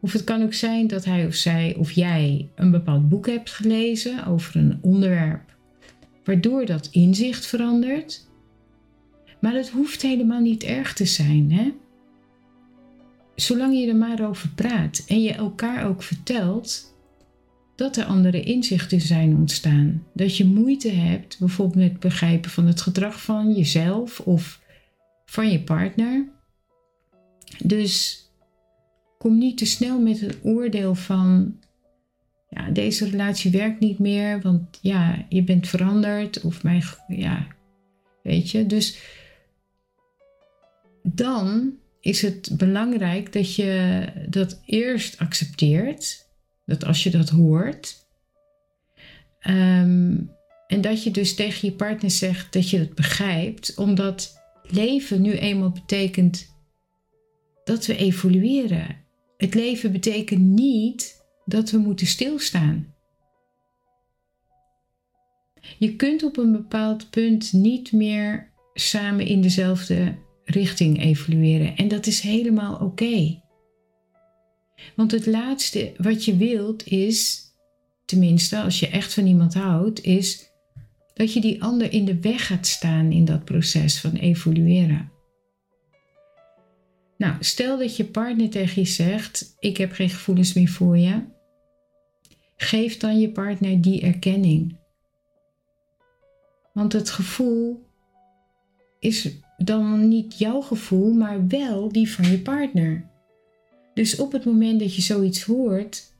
Of 0.00 0.12
het 0.12 0.24
kan 0.24 0.42
ook 0.42 0.54
zijn 0.54 0.86
dat 0.86 1.04
hij 1.04 1.26
of 1.26 1.34
zij 1.34 1.74
of 1.78 1.90
jij 1.90 2.48
een 2.54 2.70
bepaald 2.70 3.08
boek 3.08 3.26
hebt 3.26 3.50
gelezen 3.50 4.26
over 4.26 4.56
een 4.56 4.78
onderwerp, 4.80 5.56
waardoor 6.24 6.66
dat 6.66 6.88
inzicht 6.92 7.46
verandert. 7.46 8.28
Maar 9.40 9.54
het 9.54 9.68
hoeft 9.68 10.02
helemaal 10.02 10.40
niet 10.40 10.62
erg 10.62 10.92
te 10.92 11.06
zijn. 11.06 11.52
Hè? 11.52 11.72
Zolang 13.36 13.78
je 13.78 13.88
er 13.88 13.96
maar 13.96 14.28
over 14.28 14.48
praat 14.48 15.04
en 15.08 15.22
je 15.22 15.32
elkaar 15.32 15.86
ook 15.86 16.02
vertelt 16.02 16.94
dat 17.74 17.96
er 17.96 18.04
andere 18.04 18.42
inzichten 18.42 19.00
zijn 19.00 19.36
ontstaan. 19.36 20.06
Dat 20.12 20.36
je 20.36 20.44
moeite 20.44 20.90
hebt 20.90 21.38
bijvoorbeeld 21.38 21.76
met 21.76 21.90
het 21.90 22.00
begrijpen 22.00 22.50
van 22.50 22.66
het 22.66 22.80
gedrag 22.80 23.22
van 23.22 23.52
jezelf 23.52 24.20
of 24.20 24.60
van 25.26 25.50
je 25.50 25.60
partner. 25.60 26.28
Dus 27.64 28.24
kom 29.18 29.38
niet 29.38 29.58
te 29.58 29.66
snel 29.66 30.00
met 30.00 30.20
het 30.20 30.38
oordeel 30.42 30.94
van 30.94 31.56
ja, 32.48 32.70
deze 32.70 33.08
relatie 33.08 33.50
werkt 33.50 33.80
niet 33.80 33.98
meer, 33.98 34.40
want 34.40 34.78
ja, 34.82 35.26
je 35.28 35.42
bent 35.42 35.68
veranderd 35.68 36.40
of 36.40 36.62
mijn, 36.62 36.82
ja, 37.08 37.46
weet 38.22 38.50
je. 38.50 38.66
Dus 38.66 38.98
dan 41.02 41.72
is 42.06 42.22
het 42.22 42.50
belangrijk 42.56 43.32
dat 43.32 43.54
je 43.54 44.04
dat 44.28 44.60
eerst 44.64 45.18
accepteert, 45.18 46.28
dat 46.66 46.84
als 46.84 47.02
je 47.02 47.10
dat 47.10 47.28
hoort, 47.28 48.06
um, 49.48 50.30
en 50.66 50.80
dat 50.80 51.02
je 51.02 51.10
dus 51.10 51.34
tegen 51.34 51.68
je 51.68 51.74
partner 51.74 52.10
zegt 52.10 52.52
dat 52.52 52.70
je 52.70 52.78
het 52.78 52.94
begrijpt, 52.94 53.74
omdat 53.74 54.42
leven 54.62 55.22
nu 55.22 55.32
eenmaal 55.32 55.70
betekent 55.70 56.54
dat 57.64 57.86
we 57.86 57.96
evolueren. 57.96 58.96
Het 59.36 59.54
leven 59.54 59.92
betekent 59.92 60.40
niet 60.40 61.24
dat 61.44 61.70
we 61.70 61.78
moeten 61.78 62.06
stilstaan. 62.06 62.94
Je 65.78 65.96
kunt 65.96 66.22
op 66.22 66.36
een 66.36 66.52
bepaald 66.52 67.10
punt 67.10 67.52
niet 67.52 67.92
meer 67.92 68.52
samen 68.74 69.26
in 69.26 69.40
dezelfde 69.40 70.24
richting 70.46 71.02
evolueren 71.02 71.76
en 71.76 71.88
dat 71.88 72.06
is 72.06 72.20
helemaal 72.20 72.76
oké. 72.76 73.42
Want 74.96 75.10
het 75.10 75.26
laatste 75.26 75.92
wat 75.96 76.24
je 76.24 76.36
wilt 76.36 76.86
is, 76.86 77.44
tenminste 78.04 78.60
als 78.60 78.80
je 78.80 78.88
echt 78.88 79.14
van 79.14 79.26
iemand 79.26 79.54
houdt, 79.54 80.02
is 80.02 80.50
dat 81.14 81.32
je 81.32 81.40
die 81.40 81.62
ander 81.62 81.92
in 81.92 82.04
de 82.04 82.20
weg 82.20 82.46
gaat 82.46 82.66
staan 82.66 83.12
in 83.12 83.24
dat 83.24 83.44
proces 83.44 84.00
van 84.00 84.12
evolueren. 84.12 85.10
Nou, 87.16 87.36
stel 87.40 87.78
dat 87.78 87.96
je 87.96 88.04
partner 88.04 88.50
tegen 88.50 88.82
je 88.82 88.88
zegt: 88.88 89.56
Ik 89.58 89.76
heb 89.76 89.92
geen 89.92 90.10
gevoelens 90.10 90.52
meer 90.52 90.68
voor 90.68 90.98
je. 90.98 91.22
Geef 92.56 92.96
dan 92.96 93.20
je 93.20 93.30
partner 93.30 93.80
die 93.80 94.00
erkenning. 94.00 94.78
Want 96.72 96.92
het 96.92 97.10
gevoel 97.10 97.86
is 98.98 99.38
dan 99.56 100.08
niet 100.08 100.38
jouw 100.38 100.60
gevoel, 100.60 101.12
maar 101.12 101.46
wel 101.46 101.92
die 101.92 102.10
van 102.10 102.30
je 102.30 102.38
partner. 102.38 103.04
Dus 103.94 104.16
op 104.16 104.32
het 104.32 104.44
moment 104.44 104.80
dat 104.80 104.94
je 104.94 105.02
zoiets 105.02 105.42
hoort, 105.42 106.12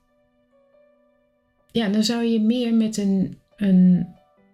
ja, 1.72 1.88
dan 1.88 2.04
zou 2.04 2.24
je 2.24 2.40
meer 2.40 2.74
met 2.74 2.96
een, 2.96 3.38
een 3.56 4.06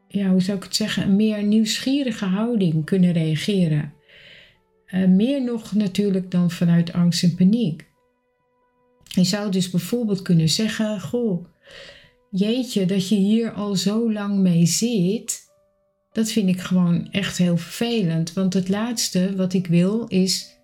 ja, 0.09 0.31
hoe 0.31 0.41
zou 0.41 0.57
ik 0.57 0.63
het 0.65 0.77
zeggen, 0.77 1.03
een 1.03 1.17
meer 1.17 1.43
nieuwsgierige 1.43 2.25
houding 2.25 2.85
kunnen 2.85 3.13
reageren. 3.13 3.93
Uh, 4.95 5.09
meer 5.09 5.45
nog 5.45 5.73
natuurlijk 5.73 6.31
dan 6.31 6.51
vanuit 6.51 6.93
angst 6.93 7.23
en 7.23 7.35
paniek. 7.35 7.91
Je 9.05 9.25
zou 9.25 9.51
dus 9.51 9.71
bijvoorbeeld 9.71 10.23
kunnen 10.23 10.49
zeggen: 10.49 11.01
Goh, 11.01 11.47
jeetje, 12.31 12.85
dat 12.87 13.09
je 13.09 13.15
hier 13.15 13.53
al 13.53 13.77
zo 13.77 14.13
lang 14.13 14.39
mee 14.39 14.67
zit, 14.67 15.42
dat 16.13 16.31
vind 16.31 16.49
ik 16.49 16.61
gewoon 16.61 17.09
echt 17.11 17.39
heel 17.39 17.57
vervelend. 17.57 18.33
Want 18.33 18.55
het 18.55 18.69
laatste 18.69 19.37
wat 19.37 19.53
ik 19.53 19.67
wil 19.67 20.07
is 20.07 20.61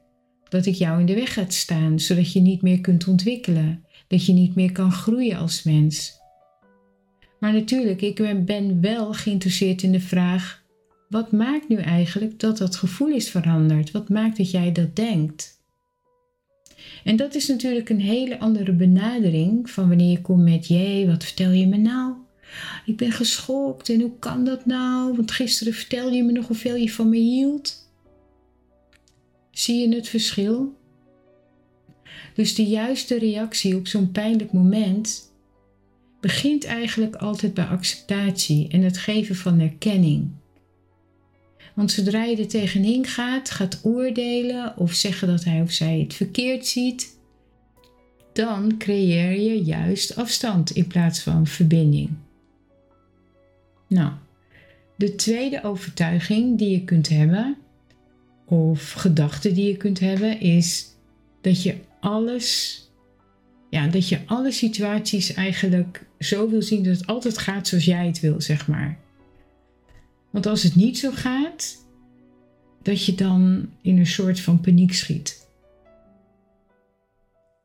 dat 0.48 0.66
ik 0.66 0.74
jou 0.74 1.00
in 1.00 1.06
de 1.06 1.14
weg 1.14 1.32
ga 1.32 1.44
staan, 1.48 2.00
zodat 2.00 2.32
je 2.32 2.40
niet 2.40 2.62
meer 2.62 2.80
kunt 2.80 3.08
ontwikkelen, 3.08 3.84
dat 4.08 4.26
je 4.26 4.32
niet 4.32 4.54
meer 4.54 4.72
kan 4.72 4.92
groeien 4.92 5.38
als 5.38 5.62
mens. 5.62 6.16
Maar 7.40 7.52
natuurlijk, 7.52 8.02
ik 8.02 8.44
ben 8.44 8.80
wel 8.80 9.12
geïnteresseerd 9.12 9.82
in 9.82 9.92
de 9.92 10.00
vraag: 10.00 10.62
wat 11.08 11.32
maakt 11.32 11.68
nu 11.68 11.76
eigenlijk 11.76 12.40
dat 12.40 12.58
dat 12.58 12.76
gevoel 12.76 13.08
is 13.08 13.30
veranderd? 13.30 13.90
Wat 13.90 14.08
maakt 14.08 14.36
dat 14.36 14.50
jij 14.50 14.72
dat 14.72 14.96
denkt? 14.96 15.56
En 17.04 17.16
dat 17.16 17.34
is 17.34 17.48
natuurlijk 17.48 17.88
een 17.88 18.00
hele 18.00 18.38
andere 18.38 18.72
benadering 18.72 19.70
van 19.70 19.88
wanneer 19.88 20.10
je 20.10 20.20
komt 20.20 20.44
met: 20.44 20.66
jee, 20.66 21.06
wat 21.06 21.24
vertel 21.24 21.50
je 21.50 21.66
me 21.66 21.76
nou? 21.76 22.14
Ik 22.88 22.96
ben 22.96 23.12
geschokt 23.12 23.88
en 23.88 24.00
hoe 24.00 24.18
kan 24.18 24.44
dat 24.44 24.66
nou? 24.66 25.16
Want 25.16 25.30
gisteren 25.30 25.72
vertelde 25.72 26.16
je 26.16 26.24
me 26.24 26.32
nog 26.32 26.46
hoeveel 26.46 26.74
je 26.74 26.92
van 26.92 27.08
me 27.08 27.16
hield. 27.16 27.90
Zie 29.50 29.88
je 29.88 29.94
het 29.94 30.08
verschil? 30.08 30.76
Dus 32.34 32.54
de 32.54 32.64
juiste 32.64 33.18
reactie 33.18 33.76
op 33.76 33.86
zo'n 33.86 34.12
pijnlijk 34.12 34.52
moment 34.52 35.32
begint 36.20 36.64
eigenlijk 36.64 37.16
altijd 37.16 37.54
bij 37.54 37.64
acceptatie 37.64 38.68
en 38.68 38.82
het 38.82 38.98
geven 38.98 39.36
van 39.36 39.60
erkenning. 39.60 40.30
Want 41.74 41.92
zodra 41.92 42.24
je 42.24 42.36
er 42.36 42.48
tegenin 42.48 43.06
gaat, 43.06 43.50
gaat 43.50 43.80
oordelen 43.82 44.76
of 44.76 44.92
zeggen 44.92 45.28
dat 45.28 45.44
hij 45.44 45.60
of 45.60 45.70
zij 45.70 45.98
het 46.00 46.14
verkeerd 46.14 46.66
ziet, 46.66 47.18
dan 48.32 48.78
creëer 48.78 49.40
je 49.40 49.62
juist 49.62 50.16
afstand 50.16 50.70
in 50.70 50.86
plaats 50.86 51.20
van 51.20 51.46
verbinding. 51.46 52.10
Nou, 53.88 54.12
de 54.96 55.14
tweede 55.14 55.62
overtuiging 55.62 56.58
die 56.58 56.70
je 56.70 56.84
kunt 56.84 57.08
hebben, 57.08 57.56
of 58.44 58.92
gedachte 58.92 59.52
die 59.52 59.66
je 59.66 59.76
kunt 59.76 60.00
hebben, 60.00 60.40
is 60.40 60.86
dat 61.40 61.62
je 61.62 61.76
alles 62.00 62.82
ja, 63.70 63.86
dat 63.86 64.08
je 64.08 64.20
alle 64.26 64.52
situaties 64.52 65.34
eigenlijk 65.34 66.06
zo 66.18 66.48
wil 66.48 66.62
zien 66.62 66.84
dat 66.84 66.96
het 66.96 67.06
altijd 67.06 67.38
gaat 67.38 67.68
zoals 67.68 67.84
jij 67.84 68.06
het 68.06 68.20
wil, 68.20 68.40
zeg 68.40 68.68
maar. 68.68 68.98
Want 70.30 70.46
als 70.46 70.62
het 70.62 70.74
niet 70.74 70.98
zo 70.98 71.10
gaat, 71.10 71.86
dat 72.82 73.04
je 73.04 73.14
dan 73.14 73.70
in 73.82 73.98
een 73.98 74.06
soort 74.06 74.40
van 74.40 74.60
paniek 74.60 74.94
schiet. 74.94 75.46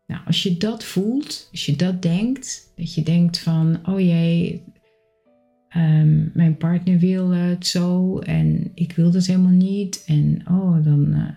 Nou, 0.08 0.22
als 0.26 0.44
je 0.44 0.58
dat 0.58 0.84
voelt, 0.84 1.48
als 1.52 1.66
je 1.66 1.76
dat 1.76 2.02
denkt, 2.02 2.72
dat 2.76 2.94
je 2.94 3.04
denkt 3.04 3.40
van, 3.40 3.88
oh 3.88 4.00
jee, 4.00 4.64
ehm, 5.74 6.28
mijn 6.34 6.58
partner 6.58 7.00
wil 7.00 7.30
het 7.30 7.68
zo 7.68 8.20
en 8.20 8.72
ik 8.74 8.92
wil 8.96 9.12
dat 9.12 9.26
helemaal 9.26 9.52
niet. 9.52 10.04
En 10.08 10.42
oh, 10.48 10.84
dan 10.84 11.14
eh, 11.14 11.30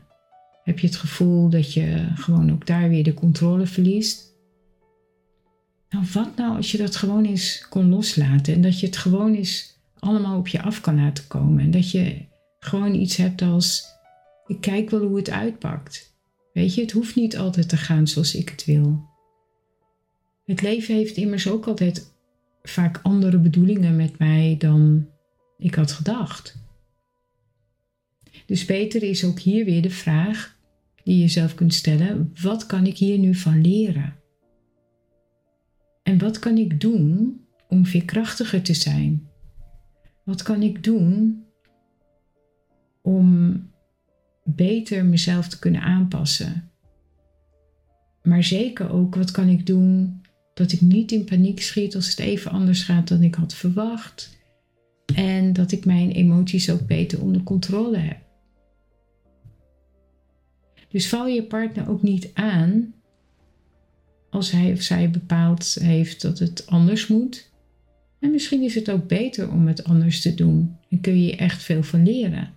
heb 0.65 0.79
je 0.79 0.87
het 0.87 0.97
gevoel 0.97 1.49
dat 1.49 1.73
je 1.73 2.09
gewoon 2.15 2.53
ook 2.53 2.67
daar 2.67 2.89
weer 2.89 3.05
de 3.05 3.15
controle 3.15 3.67
verliest. 3.67 4.35
Nou, 5.91 6.05
wat 6.13 6.37
nou 6.37 6.57
als 6.57 6.73
je 6.73 6.79
dat 6.79 6.97
gewoon 6.97 7.25
eens 7.25 7.67
kon 7.69 7.89
loslaten 7.89 8.55
en 8.55 8.61
dat 8.61 8.81
je 8.81 8.87
het 8.87 8.97
gewoon 8.97 9.35
eens 9.35 9.79
allemaal 9.99 10.39
op 10.39 10.49
je 10.49 10.63
af 10.63 10.81
kan 10.81 10.97
laten 10.97 11.27
komen 11.27 11.65
en 11.65 11.71
dat 11.71 11.91
je 11.91 12.17
gewoon 12.59 12.95
iets 12.95 13.17
hebt 13.17 13.43
als 13.43 13.85
ik 14.47 14.61
kijk 14.61 14.91
wel 14.91 15.01
hoe 15.01 15.17
het 15.17 15.31
uitpakt. 15.31 16.15
Weet 16.53 16.75
je, 16.75 16.81
het 16.81 16.93
hoeft 16.93 17.15
niet 17.15 17.39
altijd 17.39 17.69
te 17.69 17.77
gaan 17.77 18.07
zoals 18.07 18.35
ik 18.35 18.49
het 18.49 18.65
wil. 18.65 19.05
Het 20.45 20.63
leven 20.63 20.95
heeft 20.95 21.17
immers 21.17 21.49
ook 21.49 21.67
altijd 21.67 22.15
vaak 22.69 23.01
andere 23.03 23.39
bedoelingen 23.39 23.97
met 23.97 24.19
mij 24.19 24.55
dan 24.59 25.09
ik 25.59 25.75
had 25.75 25.93
gedacht. 25.93 26.59
Dus 28.47 28.65
beter 28.65 29.03
is 29.03 29.25
ook 29.25 29.39
hier 29.39 29.65
weer 29.65 29.83
de 29.83 29.91
vraag 29.91 30.59
die 31.05 31.19
je 31.19 31.29
zelf 31.29 31.55
kunt 31.55 31.75
stellen: 31.75 32.33
wat 32.43 32.67
kan 32.67 32.87
ik 32.87 32.99
hier 32.99 33.19
nu 33.19 33.35
van 33.35 33.61
leren? 33.61 34.15
En 36.03 36.19
wat 36.19 36.39
kan 36.39 36.57
ik 36.57 36.81
doen 36.81 37.41
om 37.69 37.87
veerkrachtiger 37.87 38.63
te 38.63 38.75
zijn? 38.75 39.29
Wat 40.25 40.43
kan 40.43 40.63
ik 40.63 40.85
doen 40.85 41.45
om 43.03 43.61
beter 44.45 45.05
mezelf 45.05 45.49
te 45.49 45.59
kunnen 45.59 45.81
aanpassen? 45.81 46.71
Maar 48.23 48.45
zeker 48.45 48.91
ook, 48.91 49.15
wat 49.15 49.31
kan 49.31 49.49
ik 49.49 49.67
doen 49.67 50.21
dat 50.57 50.73
ik 50.73 50.81
niet 50.81 51.13
in 51.13 51.25
paniek 51.25 51.63
schiet 51.63 51.95
als 51.95 52.09
het 52.09 52.19
even 52.19 52.51
anders 52.51 52.83
gaat 52.83 53.09
dan 53.09 53.23
ik 53.23 53.35
had 53.35 53.55
verwacht? 53.55 54.39
En 55.15 55.53
dat 55.53 55.73
ik 55.73 55.85
mijn 55.85 56.11
emoties 56.11 56.71
ook 56.71 56.87
beter 56.87 57.23
onder 57.23 57.43
controle 57.43 57.97
heb. 57.97 58.19
Dus 60.89 61.09
val 61.09 61.27
je 61.27 61.43
partner 61.43 61.89
ook 61.89 62.03
niet 62.03 62.31
aan 62.35 62.95
als 64.31 64.51
hij 64.51 64.73
of 64.73 64.83
zij 64.83 65.11
bepaald 65.11 65.75
heeft 65.81 66.23
dat 66.23 66.39
het 66.39 66.67
anders 66.67 67.07
moet. 67.07 67.51
En 68.21 68.31
misschien 68.31 68.63
is 68.63 68.75
het 68.75 68.91
ook 68.91 69.09
beter 69.09 69.51
om 69.51 69.67
het 69.67 69.85
anders 69.85 70.21
te 70.21 70.35
doen 70.35 70.77
en 70.89 71.01
kun 71.01 71.23
je 71.25 71.37
echt 71.37 71.63
veel 71.63 71.83
van 71.83 72.03
leren. 72.03 72.55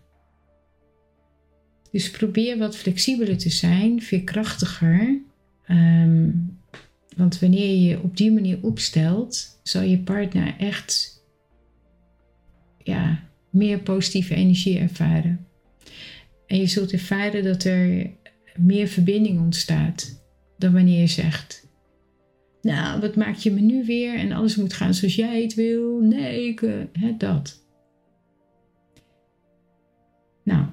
Dus 1.92 2.12
probeer 2.12 2.58
wat 2.58 2.76
flexibeler 2.76 3.38
te 3.38 3.50
zijn, 3.50 4.02
veerkrachtiger. 4.02 5.22
Um, 5.70 6.59
want 7.20 7.40
wanneer 7.40 7.68
je 7.68 7.82
je 7.82 8.02
op 8.02 8.18
die 8.18 8.32
manier 8.32 8.58
opstelt, 8.62 9.60
zal 9.64 9.82
je 9.82 10.00
partner 10.00 10.56
echt 10.58 11.24
ja, 12.84 13.24
meer 13.50 13.80
positieve 13.80 14.36
energie 14.36 14.80
ervaren. 14.80 15.48
En 16.48 16.58
je 16.58 16.68
zult 16.68 16.92
ervaren 16.92 17.44
dat 17.44 17.64
er 17.64 18.10
meer 18.56 18.88
verbinding 18.88 19.40
ontstaat 19.40 20.24
dan 20.58 20.74
wanneer 20.74 21.00
je 21.00 21.08
zegt: 21.08 21.68
Nou, 22.62 23.02
wat 23.02 23.16
maak 23.16 23.36
je 23.36 23.52
me 23.52 23.60
nu 23.60 23.86
weer 23.86 24.16
en 24.16 24.32
alles 24.32 24.56
moet 24.56 24.74
gaan 24.74 24.94
zoals 24.94 25.16
jij 25.16 25.42
het 25.42 25.54
wil? 25.54 26.00
Nee, 26.00 26.48
ik, 26.48 26.62
uh, 26.62 26.84
hè, 26.94 27.18
dat. 27.18 27.64
Nou, 30.44 30.66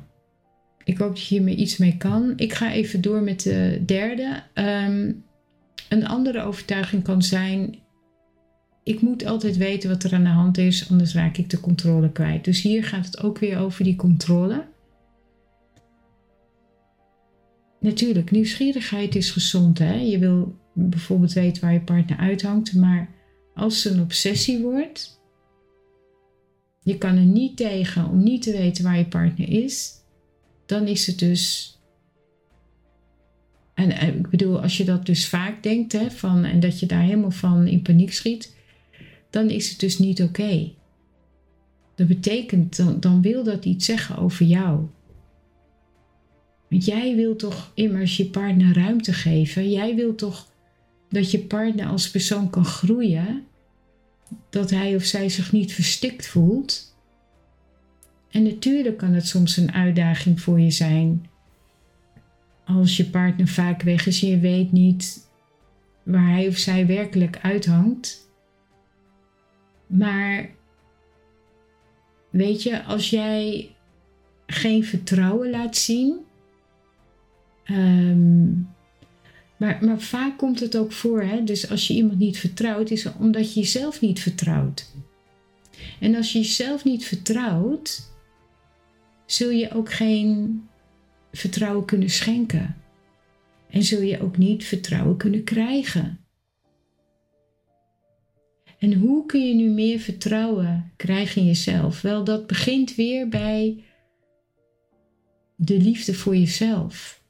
ik 0.85 0.99
hoop 0.99 1.09
dat 1.09 1.27
je 1.27 1.35
hiermee 1.35 1.57
iets 1.57 1.77
mee 1.77 1.97
kan. 1.97 2.33
Ik 2.37 2.53
ga 2.53 2.73
even 2.73 3.01
door 3.01 3.23
met 3.23 3.43
de 3.43 3.83
derde. 3.87 4.43
Ehm, 4.55 5.13
een 5.89 6.07
andere 6.07 6.43
overtuiging 6.43 7.03
kan 7.03 7.23
zijn: 7.23 7.79
ik 8.83 9.01
moet 9.01 9.27
altijd 9.27 9.57
weten 9.57 9.91
wat 9.91 10.03
er 10.03 10.15
aan 10.15 10.25
de 10.25 10.31
hand 10.31 10.59
is, 10.59 10.91
anders 10.91 11.15
raak 11.15 11.37
ik 11.37 11.51
de 11.51 11.61
controle 11.61 12.13
kwijt. 12.13 12.45
Dus 12.45 12.63
hier 12.63 12.85
gaat 12.85 13.07
het 13.07 13.23
ook 13.23 13.39
weer 13.39 13.59
over 13.59 13.85
die 13.85 13.97
controle. 13.97 14.65
Natuurlijk, 17.81 18.31
nieuwsgierigheid 18.31 19.15
is 19.15 19.31
gezond. 19.31 19.79
Hè? 19.79 19.95
Je 19.95 20.19
wil 20.19 20.57
bijvoorbeeld 20.75 21.33
weten 21.33 21.63
waar 21.63 21.73
je 21.73 21.81
partner 21.81 22.19
uithangt, 22.19 22.75
maar 22.75 23.09
als 23.55 23.85
het 23.85 23.93
een 23.93 24.01
obsessie 24.01 24.63
wordt, 24.63 25.21
je 26.83 26.99
kan 26.99 27.17
er 27.17 27.25
niet 27.25 27.57
tegen 27.57 28.09
om 28.09 28.23
niet 28.23 28.43
te 28.43 28.53
weten 28.53 28.85
waar 28.85 28.99
je 28.99 29.07
partner 29.07 29.49
is, 29.49 29.93
dan 30.67 30.87
is 30.87 31.07
het 31.07 31.19
dus. 31.19 31.75
En, 33.77 34.17
ik 34.17 34.31
bedoel, 34.31 34.63
als 34.63 34.77
je 34.77 34.85
dat 34.85 35.07
dus 35.07 35.29
vaak 35.29 35.63
denkt, 35.63 35.93
hè, 35.93 36.11
van, 36.11 36.45
en 36.45 36.61
dat 36.61 36.81
je 36.81 36.87
daar 36.87 37.03
helemaal 37.03 37.31
van 37.31 37.67
in 37.67 37.83
paniek 37.83 38.13
schiet, 38.13 38.57
dan 39.31 39.51
is 39.51 39.71
het 39.71 39.81
dus 39.81 39.99
niet 39.99 40.23
oké. 40.23 40.71
Dat 41.95 42.07
betekent, 42.07 42.77
dan, 42.77 43.01
dan 43.01 43.23
wil 43.23 43.45
dat 43.45 43.65
iets 43.65 43.85
zeggen 43.85 44.19
over 44.19 44.47
jou. 44.47 44.87
Want 46.69 46.85
jij 46.85 47.15
wil 47.17 47.37
toch 47.37 47.73
immers 47.75 48.17
je 48.17 48.27
partner 48.27 48.75
ruimte 48.75 49.13
geven. 49.13 49.71
Jij 49.71 49.95
wil 49.95 50.15
toch 50.15 50.49
dat 51.09 51.31
je 51.31 51.39
partner 51.39 51.87
als 51.87 52.11
persoon 52.11 52.51
kan 52.51 52.65
groeien. 52.65 53.45
Dat 54.51 54.71
hij 54.71 54.95
of 54.95 55.05
zij 55.05 55.29
zich 55.29 55.53
niet 55.53 55.73
verstikt 55.73 56.27
voelt. 56.27 56.97
En 58.31 58.43
natuurlijk 58.43 58.97
kan 58.97 59.13
het 59.13 59.27
soms 59.27 59.57
een 59.57 59.73
uitdaging 59.73 60.41
voor 60.41 60.61
je 60.61 60.71
zijn. 60.71 61.27
Als 62.67 62.97
je 62.97 63.11
partner 63.11 63.49
vaak 63.49 63.83
weg 63.83 64.07
is 64.07 64.23
en 64.23 64.29
je 64.29 64.39
weet 64.39 64.73
niet 64.73 65.29
waar 66.03 66.31
hij 66.31 66.49
of 66.49 66.57
zij 66.57 66.87
werkelijk 66.87 67.39
uithangt. 67.43 68.31
Maar 69.87 70.51
weet 72.31 72.63
je, 72.63 72.83
als 72.83 73.11
jij 73.11 73.71
geen 74.47 74.85
vertrouwen 74.85 75.51
laat 75.51 75.77
zien, 75.77 76.27
Um, 77.71 78.69
maar, 79.57 79.79
maar 79.85 80.01
vaak 80.01 80.39
komt 80.39 80.61
het 80.61 80.77
ook 80.77 80.93
voor, 80.93 81.23
hè? 81.23 81.45
dus 81.45 81.71
als 81.71 81.87
je 81.87 81.95
iemand 81.95 82.19
niet 82.19 82.39
vertrouwt, 82.39 82.91
is 82.91 83.05
het 83.05 83.15
omdat 83.19 83.55
je 83.55 83.61
jezelf 83.61 84.01
niet 84.01 84.21
vertrouwt. 84.21 84.95
En 86.01 86.15
als 86.15 86.33
je 86.33 86.39
jezelf 86.39 86.85
niet 86.85 87.05
vertrouwt, 87.05 88.11
zul 89.27 89.51
je 89.51 89.75
ook 89.75 89.93
geen 89.93 90.63
vertrouwen 91.37 91.85
kunnen 91.85 92.11
schenken. 92.11 92.77
En 93.71 93.83
zul 93.83 94.01
je 94.01 94.21
ook 94.21 94.37
niet 94.37 94.65
vertrouwen 94.65 95.17
kunnen 95.17 95.45
krijgen. 95.45 96.21
En 98.79 98.95
hoe 98.95 99.27
kun 99.27 99.49
je 99.49 99.55
nu 99.55 99.71
meer 99.71 99.99
vertrouwen 99.99 100.93
krijgen 100.97 101.41
in 101.41 101.47
jezelf? 101.47 102.01
Wel, 102.01 102.25
dat 102.25 102.47
begint 102.47 102.95
weer 102.95 103.29
bij 103.29 103.85
de 105.57 105.77
liefde 105.81 106.15
voor 106.15 106.37
jezelf 106.37 107.25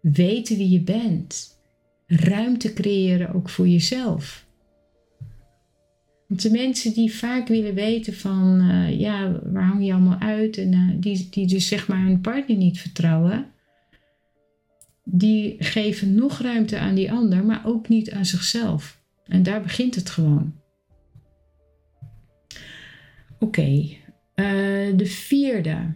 weten 0.00 0.56
wie 0.56 0.70
je 0.70 0.80
bent. 0.80 1.58
Ruimte 2.06 2.72
creëren 2.72 3.34
ook 3.34 3.48
voor 3.48 3.68
jezelf. 3.68 4.45
Want 6.26 6.42
de 6.42 6.50
mensen 6.50 6.92
die 6.92 7.14
vaak 7.14 7.48
willen 7.48 7.74
weten 7.74 8.14
van, 8.14 8.60
uh, 8.60 9.00
ja, 9.00 9.40
waar 9.44 9.64
hang 9.64 9.84
je 9.84 9.92
allemaal 9.92 10.18
uit 10.18 10.58
en 10.58 10.72
uh, 10.72 10.90
die, 11.00 11.28
die 11.30 11.46
dus 11.46 11.68
zeg 11.68 11.88
maar 11.88 12.04
hun 12.04 12.20
partner 12.20 12.56
niet 12.56 12.80
vertrouwen, 12.80 13.46
die 15.04 15.56
geven 15.58 16.14
nog 16.14 16.40
ruimte 16.40 16.78
aan 16.78 16.94
die 16.94 17.12
ander, 17.12 17.44
maar 17.44 17.66
ook 17.66 17.88
niet 17.88 18.10
aan 18.10 18.24
zichzelf. 18.24 19.00
En 19.26 19.42
daar 19.42 19.62
begint 19.62 19.94
het 19.94 20.10
gewoon. 20.10 20.54
Oké, 23.38 23.86
eh, 24.34 24.96
de 24.96 25.06
vierde 25.06 25.94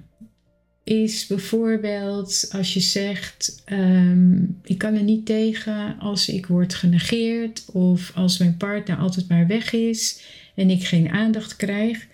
is 0.90 1.26
bijvoorbeeld 1.26 2.50
als 2.52 2.74
je 2.74 2.80
zegt: 2.80 3.62
um, 3.72 4.58
Ik 4.62 4.78
kan 4.78 4.94
er 4.94 5.02
niet 5.02 5.26
tegen 5.26 5.98
als 5.98 6.28
ik 6.28 6.46
word 6.46 6.74
genegeerd 6.74 7.64
of 7.72 8.12
als 8.14 8.38
mijn 8.38 8.56
partner 8.56 8.96
altijd 8.96 9.28
maar 9.28 9.46
weg 9.46 9.72
is 9.72 10.22
en 10.54 10.70
ik 10.70 10.84
geen 10.84 11.08
aandacht 11.08 11.56
krijg. 11.56 12.06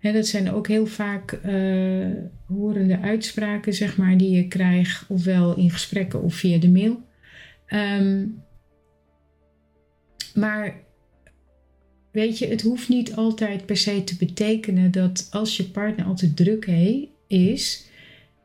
En 0.00 0.12
dat 0.12 0.26
zijn 0.26 0.52
ook 0.52 0.68
heel 0.68 0.86
vaak 0.86 1.40
uh, 1.46 2.06
horende 2.46 2.98
uitspraken, 3.00 3.74
zeg 3.74 3.96
maar, 3.96 4.16
die 4.16 4.30
je 4.30 4.48
krijgt, 4.48 5.04
ofwel 5.08 5.56
in 5.56 5.70
gesprekken 5.70 6.22
of 6.22 6.34
via 6.34 6.58
de 6.58 6.70
mail. 6.70 7.00
Um, 7.68 8.42
maar 10.34 10.74
weet 12.10 12.38
je, 12.38 12.46
het 12.46 12.62
hoeft 12.62 12.88
niet 12.88 13.16
altijd 13.16 13.66
per 13.66 13.76
se 13.76 14.04
te 14.04 14.16
betekenen 14.16 14.90
dat 14.90 15.28
als 15.30 15.56
je 15.56 15.64
partner 15.64 16.06
altijd 16.06 16.36
druk 16.36 16.66
he, 16.66 17.08
is, 17.26 17.90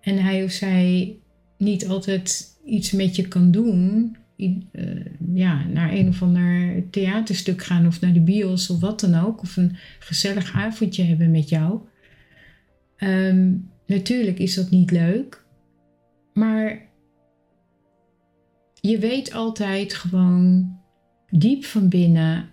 en 0.08 0.18
hij 0.18 0.44
of 0.44 0.52
zij 0.52 1.16
niet 1.58 1.88
altijd 1.88 2.46
iets 2.66 2.92
met 2.92 3.16
je 3.16 3.28
kan 3.28 3.52
doen, 3.52 4.16
uh, 4.38 5.06
ja, 5.34 5.66
naar 5.66 5.94
een 5.94 6.08
of 6.08 6.22
ander 6.22 6.84
theaterstuk 6.90 7.64
gaan 7.64 7.88
of 7.88 8.02
naar 8.02 8.14
de 8.14 8.22
bios 8.22 8.70
of 8.70 8.80
wat 8.80 9.00
dan 9.00 9.16
ook, 9.16 9.42
of 9.42 9.58
een 9.58 9.78
gezellig 10.00 10.54
avondje 10.54 11.04
hebben 11.04 11.32
met 11.32 11.50
jou. 11.50 11.80
Um, 12.98 13.70
natuurlijk 13.86 14.40
is 14.40 14.56
dat 14.56 14.70
niet 14.70 14.92
leuk, 14.92 15.46
maar 16.34 16.82
je 18.74 19.00
weet 19.00 19.34
altijd 19.34 19.94
gewoon 19.94 20.78
diep 21.30 21.66
van 21.66 21.90
binnen, 21.90 22.50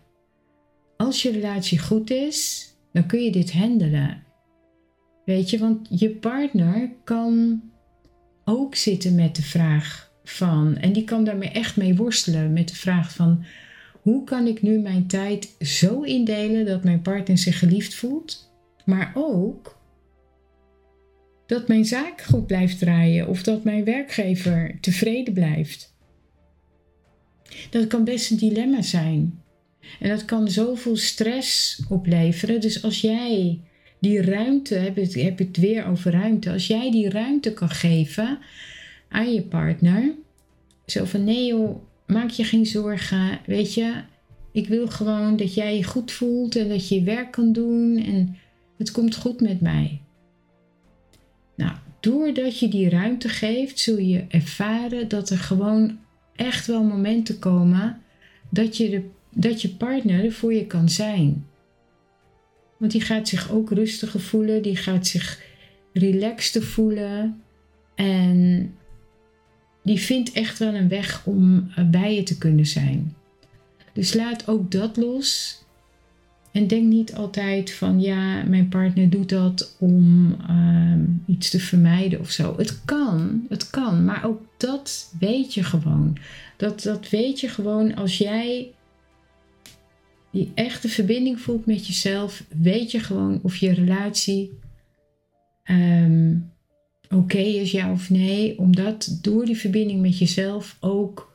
als 0.96 1.22
je 1.22 1.30
relatie 1.30 1.78
goed 1.78 2.10
is, 2.10 2.68
dan 2.92 3.06
kun 3.06 3.22
je 3.22 3.32
dit 3.32 3.52
handelen. 3.52 4.22
Weet 5.24 5.50
je, 5.50 5.58
want 5.58 5.86
je 5.90 6.10
partner 6.10 6.90
kan 7.04 7.62
ook 8.44 8.74
zitten 8.74 9.14
met 9.14 9.36
de 9.36 9.42
vraag 9.42 10.12
van, 10.24 10.76
en 10.76 10.92
die 10.92 11.04
kan 11.04 11.24
daarmee 11.24 11.50
echt 11.50 11.76
mee 11.76 11.96
worstelen 11.96 12.52
met 12.52 12.68
de 12.68 12.74
vraag 12.74 13.12
van, 13.12 13.44
hoe 14.02 14.24
kan 14.24 14.46
ik 14.46 14.62
nu 14.62 14.78
mijn 14.78 15.06
tijd 15.06 15.54
zo 15.60 16.02
indelen 16.02 16.66
dat 16.66 16.84
mijn 16.84 17.02
partner 17.02 17.38
zich 17.38 17.58
geliefd 17.58 17.94
voelt, 17.94 18.52
maar 18.84 19.12
ook 19.14 19.82
dat 21.46 21.68
mijn 21.68 21.84
zaak 21.84 22.22
goed 22.22 22.46
blijft 22.46 22.78
draaien 22.78 23.28
of 23.28 23.42
dat 23.42 23.64
mijn 23.64 23.84
werkgever 23.84 24.78
tevreden 24.80 25.34
blijft. 25.34 25.94
Dat 27.70 27.86
kan 27.86 28.04
best 28.04 28.30
een 28.30 28.36
dilemma 28.36 28.82
zijn. 28.82 29.42
En 30.00 30.08
dat 30.08 30.24
kan 30.24 30.48
zoveel 30.48 30.96
stress 30.96 31.82
opleveren. 31.88 32.60
Dus 32.60 32.82
als 32.82 33.00
jij 33.00 33.60
die 34.04 34.22
ruimte, 34.22 34.74
heb 34.74 34.98
ik 34.98 35.14
heb 35.14 35.38
het 35.38 35.56
weer 35.56 35.86
over 35.86 36.12
ruimte, 36.12 36.50
als 36.50 36.66
jij 36.66 36.90
die 36.90 37.10
ruimte 37.10 37.52
kan 37.52 37.70
geven 37.70 38.38
aan 39.08 39.32
je 39.32 39.42
partner, 39.42 40.12
zo 40.86 41.04
van 41.04 41.24
nee 41.24 41.46
joh, 41.46 41.82
maak 42.06 42.30
je 42.30 42.44
geen 42.44 42.66
zorgen, 42.66 43.38
weet 43.46 43.74
je, 43.74 43.94
ik 44.52 44.68
wil 44.68 44.86
gewoon 44.86 45.36
dat 45.36 45.54
jij 45.54 45.76
je 45.76 45.84
goed 45.84 46.12
voelt 46.12 46.56
en 46.56 46.68
dat 46.68 46.88
je 46.88 46.94
je 46.94 47.02
werk 47.02 47.32
kan 47.32 47.52
doen 47.52 47.96
en 47.96 48.36
het 48.78 48.90
komt 48.90 49.16
goed 49.16 49.40
met 49.40 49.60
mij. 49.60 50.00
Nou, 51.56 51.72
doordat 52.00 52.58
je 52.58 52.68
die 52.68 52.88
ruimte 52.88 53.28
geeft, 53.28 53.78
zul 53.78 53.98
je 53.98 54.24
ervaren 54.28 55.08
dat 55.08 55.30
er 55.30 55.38
gewoon 55.38 55.98
echt 56.34 56.66
wel 56.66 56.84
momenten 56.84 57.38
komen 57.38 58.00
dat 58.50 58.76
je, 58.76 58.90
de, 58.90 59.08
dat 59.30 59.62
je 59.62 59.68
partner 59.68 60.24
er 60.24 60.32
voor 60.32 60.54
je 60.54 60.66
kan 60.66 60.88
zijn. 60.88 61.46
Want 62.76 62.92
die 62.92 63.00
gaat 63.00 63.28
zich 63.28 63.50
ook 63.52 63.70
rustiger 63.70 64.20
voelen, 64.20 64.62
die 64.62 64.76
gaat 64.76 65.06
zich 65.06 65.42
relaxter 65.92 66.62
voelen 66.62 67.42
en 67.94 68.70
die 69.82 70.00
vindt 70.00 70.32
echt 70.32 70.58
wel 70.58 70.74
een 70.74 70.88
weg 70.88 71.26
om 71.26 71.70
bij 71.90 72.14
je 72.14 72.22
te 72.22 72.38
kunnen 72.38 72.66
zijn. 72.66 73.14
Dus 73.92 74.14
laat 74.14 74.48
ook 74.48 74.70
dat 74.70 74.96
los. 74.96 75.58
En 76.52 76.66
denk 76.66 76.86
niet 76.86 77.14
altijd 77.14 77.72
van 77.72 78.00
ja, 78.00 78.42
mijn 78.42 78.68
partner 78.68 79.10
doet 79.10 79.28
dat 79.28 79.76
om 79.78 80.36
ehm, 80.48 81.00
iets 81.26 81.50
te 81.50 81.60
vermijden 81.60 82.20
of 82.20 82.30
zo. 82.30 82.54
Het 82.56 82.84
kan, 82.84 83.46
het 83.48 83.70
kan, 83.70 84.04
maar 84.04 84.24
ook 84.24 84.42
dat 84.56 85.14
weet 85.18 85.54
je 85.54 85.62
gewoon. 85.62 86.16
Dat, 86.56 86.82
dat 86.82 87.08
weet 87.08 87.40
je 87.40 87.48
gewoon 87.48 87.94
als 87.94 88.18
jij 88.18 88.72
die 90.34 90.50
echte 90.54 90.88
verbinding 90.88 91.40
voelt 91.40 91.66
met 91.66 91.86
jezelf, 91.86 92.44
weet 92.48 92.90
je 92.90 93.00
gewoon 93.00 93.40
of 93.42 93.56
je 93.56 93.72
relatie 93.72 94.58
ehm, 95.62 96.36
oké 97.10 97.38
is, 97.38 97.70
ja 97.70 97.92
of 97.92 98.10
nee. 98.10 98.58
Omdat 98.58 99.18
door 99.22 99.44
die 99.44 99.56
verbinding 99.56 100.00
met 100.00 100.18
jezelf 100.18 100.76
ook 100.80 101.32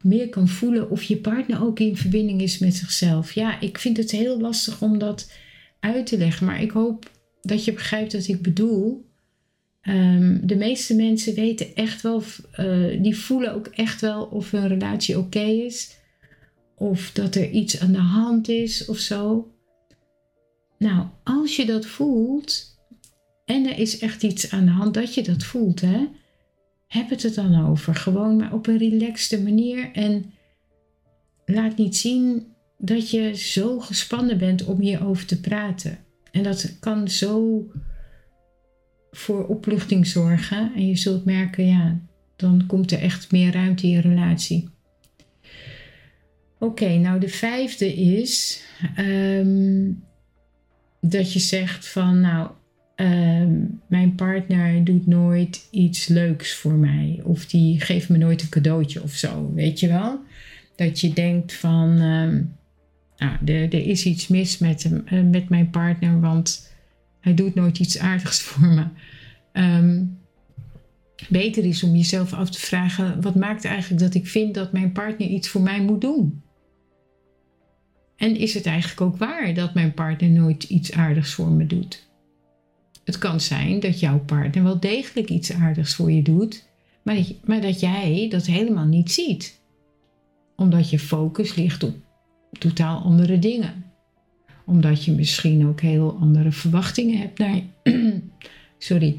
meer 0.00 0.28
kan 0.28 0.48
voelen 0.48 0.90
of 0.90 1.02
je 1.02 1.16
partner 1.16 1.62
ook 1.62 1.80
in 1.80 1.96
verbinding 1.96 2.40
is 2.40 2.58
met 2.58 2.74
zichzelf. 2.74 3.32
Ja, 3.32 3.60
ik 3.60 3.78
vind 3.78 3.96
het 3.96 4.10
heel 4.10 4.40
lastig 4.40 4.82
om 4.82 4.98
dat 4.98 5.32
uit 5.80 6.06
te 6.06 6.18
leggen, 6.18 6.46
maar 6.46 6.62
ik 6.62 6.70
hoop 6.70 7.10
dat 7.42 7.64
je 7.64 7.72
begrijpt 7.72 8.12
wat 8.12 8.26
ik 8.26 8.42
bedoel. 8.42 9.04
Ehm, 9.80 10.38
de 10.42 10.56
meeste 10.56 10.94
mensen 10.94 11.34
weten 11.34 11.74
echt 11.74 12.02
wel, 12.02 12.22
uh, 12.60 13.02
die 13.02 13.16
voelen 13.16 13.54
ook 13.54 13.66
echt 13.66 14.00
wel 14.00 14.24
of 14.24 14.50
hun 14.50 14.68
relatie 14.68 15.18
oké 15.18 15.40
is. 15.40 16.02
Of 16.76 17.10
dat 17.12 17.34
er 17.34 17.50
iets 17.50 17.80
aan 17.80 17.92
de 17.92 17.98
hand 17.98 18.48
is 18.48 18.84
of 18.84 18.98
zo. 18.98 19.52
Nou, 20.78 21.06
als 21.24 21.56
je 21.56 21.66
dat 21.66 21.86
voelt 21.86 22.78
en 23.44 23.66
er 23.66 23.78
is 23.78 23.98
echt 23.98 24.22
iets 24.22 24.50
aan 24.50 24.64
de 24.64 24.70
hand 24.70 24.94
dat 24.94 25.14
je 25.14 25.22
dat 25.22 25.44
voelt, 25.44 25.80
hè, 25.80 26.06
heb 26.86 27.10
het 27.10 27.24
er 27.24 27.34
dan 27.34 27.66
over. 27.68 27.94
Gewoon 27.94 28.36
maar 28.36 28.52
op 28.52 28.66
een 28.66 28.78
relaxte 28.78 29.42
manier. 29.42 29.92
En 29.92 30.32
laat 31.44 31.76
niet 31.76 31.96
zien 31.96 32.46
dat 32.78 33.10
je 33.10 33.36
zo 33.36 33.80
gespannen 33.80 34.38
bent 34.38 34.64
om 34.64 34.80
hierover 34.80 35.26
te 35.26 35.40
praten. 35.40 35.98
En 36.30 36.42
dat 36.42 36.76
kan 36.80 37.08
zo 37.08 37.64
voor 39.10 39.46
opluchting 39.46 40.06
zorgen. 40.06 40.72
En 40.74 40.86
je 40.86 40.96
zult 40.96 41.24
merken, 41.24 41.66
ja, 41.66 42.00
dan 42.36 42.66
komt 42.66 42.90
er 42.92 43.00
echt 43.00 43.32
meer 43.32 43.52
ruimte 43.52 43.86
in 43.86 43.92
je 43.92 44.00
relatie. 44.00 44.68
Oké, 46.64 46.88
nou 46.88 47.20
de 47.20 47.28
vijfde 47.28 47.94
is 47.94 48.62
ehm, 48.96 49.90
dat 51.00 51.32
je 51.32 51.38
zegt 51.38 51.88
van, 51.88 52.20
nou, 52.20 52.48
Ehm, 52.94 53.64
mijn 53.86 54.14
partner 54.14 54.84
doet 54.84 55.06
nooit 55.06 55.68
iets 55.70 56.06
leuks 56.06 56.54
voor 56.54 56.72
mij. 56.72 57.20
Of 57.24 57.46
die 57.46 57.80
geeft 57.80 58.08
me 58.08 58.16
nooit 58.16 58.42
een 58.42 58.48
cadeautje 58.48 59.02
of 59.02 59.12
zo. 59.12 59.52
Weet 59.54 59.80
je 59.80 59.88
wel? 59.88 60.20
Dat 60.76 61.00
je 61.00 61.12
denkt 61.12 61.52
van. 61.52 61.90
Uh, 61.90 62.40
nou, 63.16 63.36
er, 63.44 63.62
er, 63.62 63.86
is 63.86 64.04
iets 64.04 64.28
mis 64.28 64.58
met, 64.58 64.82
hem, 64.82 65.02
eh, 65.06 65.22
met 65.22 65.48
mijn 65.48 65.70
partner, 65.70 66.20
want 66.20 66.72
hij 67.20 67.34
doet 67.34 67.54
nooit 67.54 67.78
iets 67.78 67.98
aardigs 67.98 68.42
voor 68.46 68.68
me. 68.68 68.84
Ehm, 69.52 70.02
beter 71.28 71.64
is 71.64 71.82
om 71.82 71.96
jezelf 71.96 72.32
af 72.32 72.50
te 72.50 72.60
vragen: 72.60 73.20
wat 73.22 73.34
maakt 73.34 73.64
eigenlijk 73.64 74.02
dat 74.02 74.14
ik 74.14 74.26
vind 74.26 74.54
dat 74.54 74.72
mijn 74.72 74.92
partner 74.92 75.28
iets 75.28 75.48
voor 75.48 75.62
mij 75.62 75.82
moet 75.82 76.00
doen? 76.00 76.42
En 78.24 78.36
is 78.36 78.54
het 78.54 78.66
eigenlijk 78.66 79.00
ook 79.00 79.16
waar 79.16 79.54
dat 79.54 79.74
mijn 79.74 79.94
partner 79.94 80.30
nooit 80.30 80.62
iets 80.62 80.92
aardigs 80.92 81.32
voor 81.32 81.50
me 81.50 81.66
doet? 81.66 82.06
Het 83.04 83.18
kan 83.18 83.40
zijn 83.40 83.80
dat 83.80 84.00
jouw 84.00 84.18
partner 84.18 84.62
wel 84.62 84.80
degelijk 84.80 85.28
iets 85.28 85.52
aardigs 85.52 85.94
voor 85.94 86.10
je 86.12 86.22
doet, 86.22 86.68
maar 87.02 87.14
dat, 87.14 87.34
maar 87.44 87.60
dat 87.60 87.80
jij 87.80 88.26
dat 88.30 88.46
helemaal 88.46 88.84
niet 88.84 89.12
ziet. 89.12 89.60
Omdat 90.56 90.90
je 90.90 90.98
focus 90.98 91.54
ligt 91.54 91.82
op 91.82 91.94
totaal 92.58 93.00
andere 93.00 93.38
dingen. 93.38 93.84
Omdat 94.64 95.04
je 95.04 95.12
misschien 95.12 95.66
ook 95.66 95.80
heel 95.80 96.16
andere 96.20 96.52
verwachtingen 96.52 97.18
hebt 97.18 97.38
naar. 97.38 97.60
Sorry. 98.78 99.16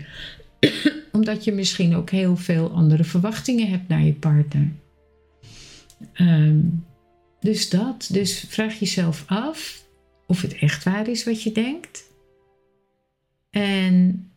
Omdat 1.11 1.43
je 1.43 1.51
misschien 1.51 1.95
ook 1.95 2.09
heel 2.09 2.37
veel 2.37 2.69
andere 2.71 3.03
verwachtingen 3.03 3.69
hebt 3.69 3.87
naar 3.87 4.03
je 4.03 4.13
partner. 4.13 4.71
Ehm, 6.13 6.59
dus 7.45 7.69
dat. 7.69 8.09
Dus 8.11 8.45
vraag 8.47 8.79
jezelf 8.79 9.23
af 9.27 9.83
of 10.27 10.41
het 10.41 10.55
echt 10.55 10.83
waar 10.83 11.07
is 11.07 11.23
wat 11.23 11.43
je 11.43 11.51
denkt. 11.51 12.03
En 13.49 14.27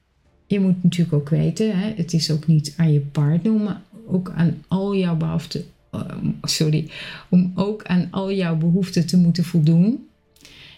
je 0.47 0.61
moet 0.61 0.83
natuurlijk 0.83 1.13
ook 1.13 1.29
weten, 1.29 1.79
hè, 1.79 1.93
het 1.97 2.13
is 2.13 2.31
ook 2.31 2.47
niet 2.47 2.75
aan 2.77 2.93
je 2.93 3.01
partner, 3.01 3.53
maar 3.53 3.83
ook 4.07 4.33
aan 4.37 4.65
al 4.69 4.97
jouw 4.97 5.17
behoeften, 5.17 5.65
ehm, 5.91 6.31
sorry, 6.43 6.91
om 7.29 7.53
ook 7.55 7.85
aan 7.85 8.09
al 8.11 8.33
jouw 8.33 8.57
behoeften 8.57 9.07
te 9.07 9.17
moeten 9.17 9.45
voldoen. 9.45 10.07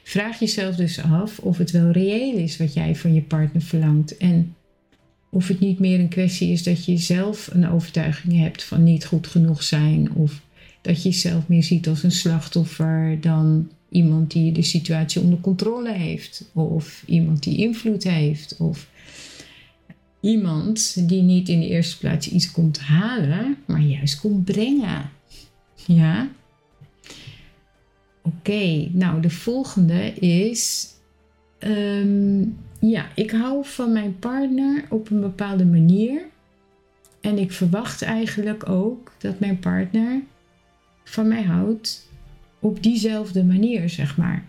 Vraag 0.03 0.39
jezelf 0.39 0.77
dus 0.77 1.03
af 1.03 1.39
of 1.39 1.59
het 1.59 1.71
wel 1.71 1.91
reëel 1.91 2.37
is 2.37 2.57
wat 2.57 2.75
jij 2.75 2.97
van 2.97 3.15
je 3.15 3.23
partner 3.23 3.63
verlangt. 3.63 4.17
En 4.17 4.55
of 5.31 5.49
het 5.49 5.61
niet 5.61 5.79
meer 5.79 6.01
een 6.01 6.09
kwestie 6.09 6.53
is 6.53 6.63
dat 6.63 6.85
je 6.85 6.97
zelf 6.97 7.49
een 7.53 7.69
overtuiging 7.69 8.39
hebt 8.39 8.65
van 8.65 8.83
niet 8.85 9.05
goed 9.05 9.27
genoeg 9.27 9.63
zijn. 9.63 10.13
Of 10.13 10.41
dat 10.81 11.03
je 11.03 11.09
jezelf 11.09 11.49
meer 11.49 11.63
ziet 11.63 11.89
als 11.89 12.03
een 12.03 12.11
slachtoffer 12.11 13.21
dan 13.21 13.69
iemand 13.89 14.31
die 14.31 14.53
de 14.53 14.63
situatie 14.63 15.21
onder 15.21 15.41
controle 15.41 15.93
heeft, 15.93 16.51
of 16.53 17.03
iemand 17.07 17.43
die 17.43 17.57
invloed 17.57 18.05
heeft, 18.05 18.57
of 18.59 18.89
iemand 20.21 21.09
die 21.09 21.23
niet 21.23 21.49
in 21.49 21.61
de 21.61 21.69
eerste 21.69 21.99
plaats 21.99 22.31
iets 22.31 22.51
komt 22.51 22.79
halen, 22.79 23.57
maar 23.67 23.81
juist 23.81 24.21
komt 24.21 24.45
brengen. 24.45 25.11
Ja? 25.87 26.29
Oké, 28.23 28.89
nou 28.93 29.21
de 29.21 29.31
volgende 29.31 30.13
is. 30.15 30.89
Ehm, 31.59 32.41
ja, 32.81 33.09
ik 33.15 33.31
hou 33.31 33.65
van 33.67 33.93
mijn 33.93 34.19
partner 34.19 34.85
op 34.89 35.11
een 35.11 35.21
bepaalde 35.21 35.65
manier. 35.65 36.23
En 37.21 37.39
ik 37.39 37.53
verwacht 37.53 38.03
eigenlijk 38.03 38.69
ook 38.69 39.13
dat 39.19 39.41
mijn 39.41 39.59
partner 39.59 40.23
van 41.11 41.29
mij 41.29 41.43
houdt 41.43 42.09
op 42.61 42.83
diezelfde 42.83 43.45
manier, 43.45 43.89
zeg 43.89 44.17
maar. 44.17 44.49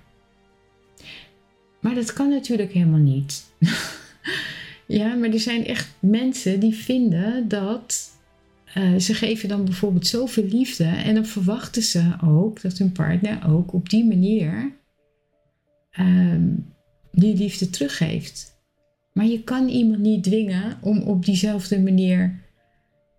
Maar 1.80 1.96
dat 1.96 2.14
kan 2.14 2.30
natuurlijk 2.30 2.72
helemaal 2.72 3.00
niet. 3.00 3.44
ja, 4.88 5.16
maar 5.16 5.30
er 5.30 5.40
zijn 5.40 5.66
echt 5.66 5.90
mensen 6.00 6.60
die 6.60 6.74
vinden 6.74 7.48
dat 7.48 8.10
uh, 8.78 8.96
ze 8.96 9.14
geven 9.14 9.50
dan 9.50 9.66
bijvoorbeeld 9.66 10.08
zoveel 10.08 10.44
liefde 10.44 10.86
en 10.86 11.16
dan 11.16 11.26
verwachten 11.26 11.82
ze 11.82 12.16
ook 12.24 12.62
dat 12.62 12.78
hun 12.78 12.92
partner 12.92 13.50
ook 13.50 13.74
op 13.74 13.90
die 13.90 14.06
manier 14.06 14.72
um, 16.00 16.66
die 17.12 17.36
liefde 17.36 17.70
teruggeeft. 17.70 18.60
Maar 19.14 19.26
je 19.26 19.44
kan 19.44 19.68
iemand 19.68 20.00
niet 20.00 20.24
dwingen 20.24 20.78
om 20.82 21.02
op 21.02 21.26
diezelfde 21.26 21.82
manier 21.82 22.40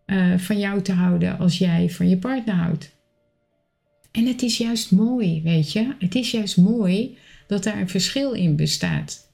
uh, 0.07 0.39
van 0.39 0.59
jou 0.59 0.83
te 0.83 0.93
houden 0.93 1.39
als 1.39 1.59
jij 1.59 1.91
van 1.91 2.09
je 2.09 2.19
partner 2.19 2.55
houdt. 2.55 3.01
En 4.13 4.27
het 4.27 4.43
is 4.43 4.59
juist 4.59 4.91
mooi, 4.91 5.43
weet 5.43 5.73
je. 5.73 5.95
Het 5.99 6.15
is 6.15 6.31
juist 6.31 6.57
mooi 6.57 7.17
dat 7.47 7.65
daar 7.65 7.81
een 7.81 7.89
verschil 7.89 8.33
in 8.33 8.57
bestaat. 8.57 9.31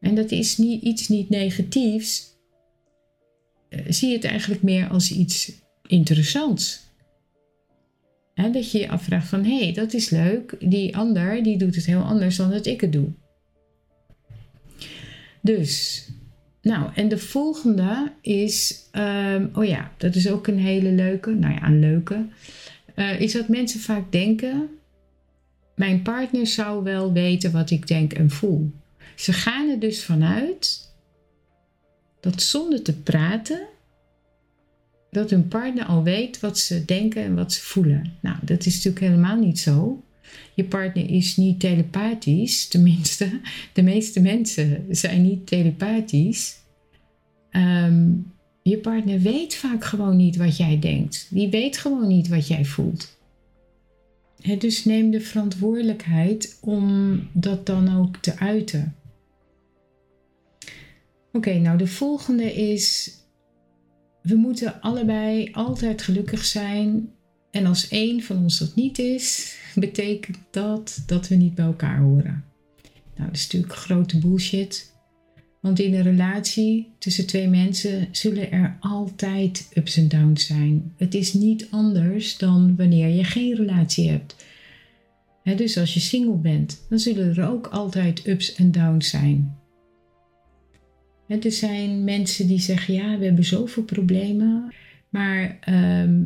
En 0.00 0.14
dat 0.14 0.30
is 0.30 0.56
niet, 0.56 0.82
iets 0.82 1.08
niet 1.08 1.28
negatiefs. 1.28 2.36
Uh, 3.70 3.80
zie 3.88 4.12
het 4.12 4.24
eigenlijk 4.24 4.62
meer 4.62 4.88
als 4.88 5.12
iets 5.12 5.52
interessants. 5.86 6.80
dat 8.34 8.70
je 8.70 8.78
je 8.78 8.88
afvraagt 8.88 9.28
van, 9.28 9.44
hé, 9.44 9.58
hey, 9.58 9.72
dat 9.72 9.92
is 9.92 10.10
leuk. 10.10 10.56
Die 10.60 10.96
ander, 10.96 11.42
die 11.42 11.58
doet 11.58 11.74
het 11.74 11.86
heel 11.86 12.02
anders 12.02 12.36
dan 12.36 12.50
dat 12.50 12.66
ik 12.66 12.80
het 12.80 12.92
doe. 12.92 13.08
Dus, 15.40 16.06
nou, 16.62 16.90
en 16.94 17.08
de 17.08 17.18
volgende 17.18 18.12
is, 18.20 18.88
um, 18.92 19.50
oh 19.54 19.64
ja, 19.64 19.92
dat 19.96 20.14
is 20.14 20.30
ook 20.30 20.46
een 20.46 20.58
hele 20.58 20.90
leuke, 20.90 21.30
nou 21.30 21.54
ja, 21.54 21.66
een 21.66 21.80
leuke. 21.80 22.26
Uh, 22.96 23.20
is 23.20 23.32
dat 23.32 23.48
mensen 23.48 23.80
vaak 23.80 24.12
denken, 24.12 24.68
mijn 25.74 26.02
partner 26.02 26.46
zou 26.46 26.84
wel 26.84 27.12
weten 27.12 27.52
wat 27.52 27.70
ik 27.70 27.86
denk 27.86 28.12
en 28.12 28.30
voel. 28.30 28.72
Ze 29.16 29.32
gaan 29.32 29.68
er 29.68 29.78
dus 29.78 30.04
vanuit 30.04 30.90
dat 32.20 32.42
zonder 32.42 32.82
te 32.82 33.00
praten, 33.00 33.66
dat 35.10 35.30
hun 35.30 35.48
partner 35.48 35.84
al 35.84 36.02
weet 36.02 36.40
wat 36.40 36.58
ze 36.58 36.84
denken 36.84 37.22
en 37.22 37.34
wat 37.34 37.52
ze 37.52 37.60
voelen. 37.60 38.12
Nou, 38.20 38.36
dat 38.42 38.66
is 38.66 38.74
natuurlijk 38.74 39.04
helemaal 39.04 39.36
niet 39.36 39.58
zo. 39.58 40.04
Je 40.54 40.64
partner 40.64 41.10
is 41.10 41.36
niet 41.36 41.60
telepathisch, 41.60 42.66
tenminste, 42.68 43.40
de 43.72 43.82
meeste 43.82 44.20
mensen 44.20 44.86
zijn 44.90 45.22
niet 45.22 45.46
telepathisch. 45.46 46.56
Ehm, 47.50 48.10
je 48.62 48.78
partner 48.78 49.20
weet 49.20 49.54
vaak 49.54 49.84
gewoon 49.84 50.16
niet 50.16 50.36
wat 50.36 50.56
jij 50.56 50.78
denkt. 50.78 51.26
Die 51.30 51.48
weet 51.50 51.78
gewoon 51.78 52.08
niet 52.08 52.28
wat 52.28 52.46
jij 52.46 52.64
voelt. 52.64 53.16
dus 54.58 54.84
neem 54.84 55.10
de 55.10 55.20
verantwoordelijkheid 55.20 56.58
om 56.60 57.18
dat 57.32 57.66
dan 57.66 57.96
ook 57.98 58.16
te 58.16 58.38
uiten. 58.38 58.96
Oké, 61.32 61.54
nou 61.58 61.78
de 61.78 61.86
volgende 61.86 62.54
is: 62.54 63.14
we 64.22 64.34
moeten 64.34 64.80
allebei 64.80 65.48
altijd 65.52 66.02
gelukkig 66.02 66.44
zijn. 66.44 67.10
En 67.50 67.66
als 67.66 67.88
één 67.88 68.22
van 68.22 68.36
ons 68.36 68.58
dat 68.58 68.74
niet 68.74 68.98
is, 68.98 69.56
betekent 69.74 70.38
dat 70.50 71.02
dat 71.06 71.28
we 71.28 71.34
niet 71.34 71.54
bij 71.54 71.64
elkaar 71.64 71.98
horen. 71.98 72.44
Nou, 73.16 73.28
dat 73.28 73.36
is 73.36 73.42
natuurlijk 73.42 73.74
grote 73.74 74.18
bullshit. 74.18 74.91
Want 75.62 75.78
in 75.78 75.94
een 75.94 76.02
relatie 76.02 76.92
tussen 76.98 77.26
twee 77.26 77.48
mensen 77.48 78.08
zullen 78.10 78.50
er 78.50 78.76
altijd 78.80 79.70
ups 79.74 79.96
en 79.96 80.08
downs 80.08 80.46
zijn. 80.46 80.92
Het 80.96 81.14
is 81.14 81.32
niet 81.32 81.66
anders 81.70 82.38
dan 82.38 82.76
wanneer 82.76 83.08
je 83.08 83.24
geen 83.24 83.54
relatie 83.54 84.08
hebt. 84.10 84.36
dus 85.56 85.78
als 85.78 85.94
je 85.94 86.00
single 86.00 86.36
bent, 86.36 86.86
dan 86.88 86.98
zullen 86.98 87.36
er 87.36 87.48
ook 87.48 87.66
altijd 87.66 88.26
ups 88.26 88.54
en 88.54 88.72
downs 88.72 89.08
zijn. 89.08 89.56
er 91.28 91.52
zijn 91.52 92.04
mensen 92.04 92.46
die 92.46 92.60
zeggen: 92.60 92.94
ja, 92.94 93.18
we 93.18 93.24
hebben 93.24 93.44
zoveel 93.44 93.82
problemen. 93.82 94.72
Maar 95.08 95.58
ehm, 95.60 96.20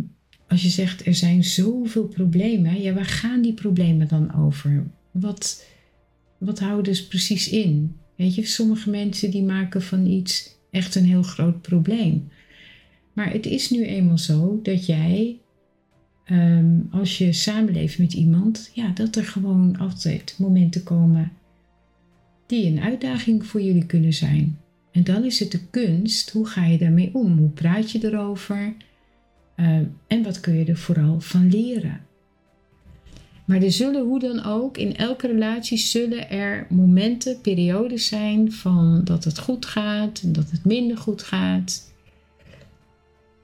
als 0.49 0.63
je 0.63 0.69
zegt 0.69 1.07
er 1.07 1.15
zijn 1.15 1.45
zoveel 1.45 2.07
problemen, 2.07 2.81
ja, 2.81 2.93
waar 2.93 3.05
gaan 3.05 3.43
die 3.43 3.55
problemen 3.55 4.09
dan 4.09 4.35
over? 4.35 4.87
Wat, 5.11 5.67
wat 6.39 6.59
houden 6.59 6.97
ze 6.97 7.09
precies 7.09 7.49
in? 7.49 7.97
Weet 8.17 8.35
je, 8.35 8.47
sommige 8.47 8.91
mensen 8.91 9.31
die 9.31 9.43
maken 9.43 9.83
van 9.83 10.07
iets 10.07 10.57
echt 10.71 10.95
een 10.95 11.05
heel 11.05 11.23
groot 11.23 11.63
probleem. 11.63 12.29
Maar 13.13 13.33
het 13.33 13.47
is 13.47 13.71
nu 13.71 13.85
eenmaal 13.85 14.19
zo 14.19 14.61
dat 14.63 14.87
jij, 14.87 15.39
ehm, 16.25 16.79
als 16.91 17.19
je 17.19 17.33
samenleeft 17.33 17.99
met 17.99 18.13
iemand, 18.13 18.71
ja, 18.75 18.89
dat 18.89 19.17
er 19.17 19.25
gewoon 19.25 19.79
altijd 19.79 20.35
momenten 20.39 20.83
komen 20.83 21.33
die 22.47 22.67
een 22.67 22.81
uitdaging 22.81 23.47
voor 23.47 23.63
jullie 23.63 23.87
kunnen 23.87 24.13
zijn. 24.13 24.59
En 24.93 25.05
dan 25.05 25.25
is 25.25 25.39
het 25.41 25.51
de 25.51 25.61
kunst, 25.71 26.31
hoe 26.31 26.47
ga 26.47 26.65
je 26.65 26.79
daarmee 26.79 27.11
om? 27.13 27.39
Hoe 27.39 27.49
praat 27.49 27.91
je 27.91 28.05
erover? 28.05 28.75
Uh, 29.57 29.79
en 30.07 30.23
wat 30.23 30.41
kun 30.41 30.55
je 30.55 30.65
er 30.65 30.77
vooral 30.77 31.21
van 31.21 31.49
leren? 31.49 32.06
Maar 33.47 33.63
er 33.63 33.73
zullen 33.73 34.05
hoe 34.05 34.19
dan 34.19 34.45
ook, 34.45 34.77
in 34.77 34.97
elke 34.97 35.27
relatie 35.27 35.79
zullen 35.79 36.31
er 36.31 36.67
momenten, 36.71 37.41
periodes 37.41 38.07
zijn 38.07 38.53
van 38.53 39.01
dat 39.05 39.25
het 39.25 39.39
goed 39.39 39.67
gaat 39.67 40.21
en 40.21 40.33
dat 40.33 40.51
het 40.51 40.65
minder 40.65 40.97
goed 40.97 41.23
gaat. 41.23 41.95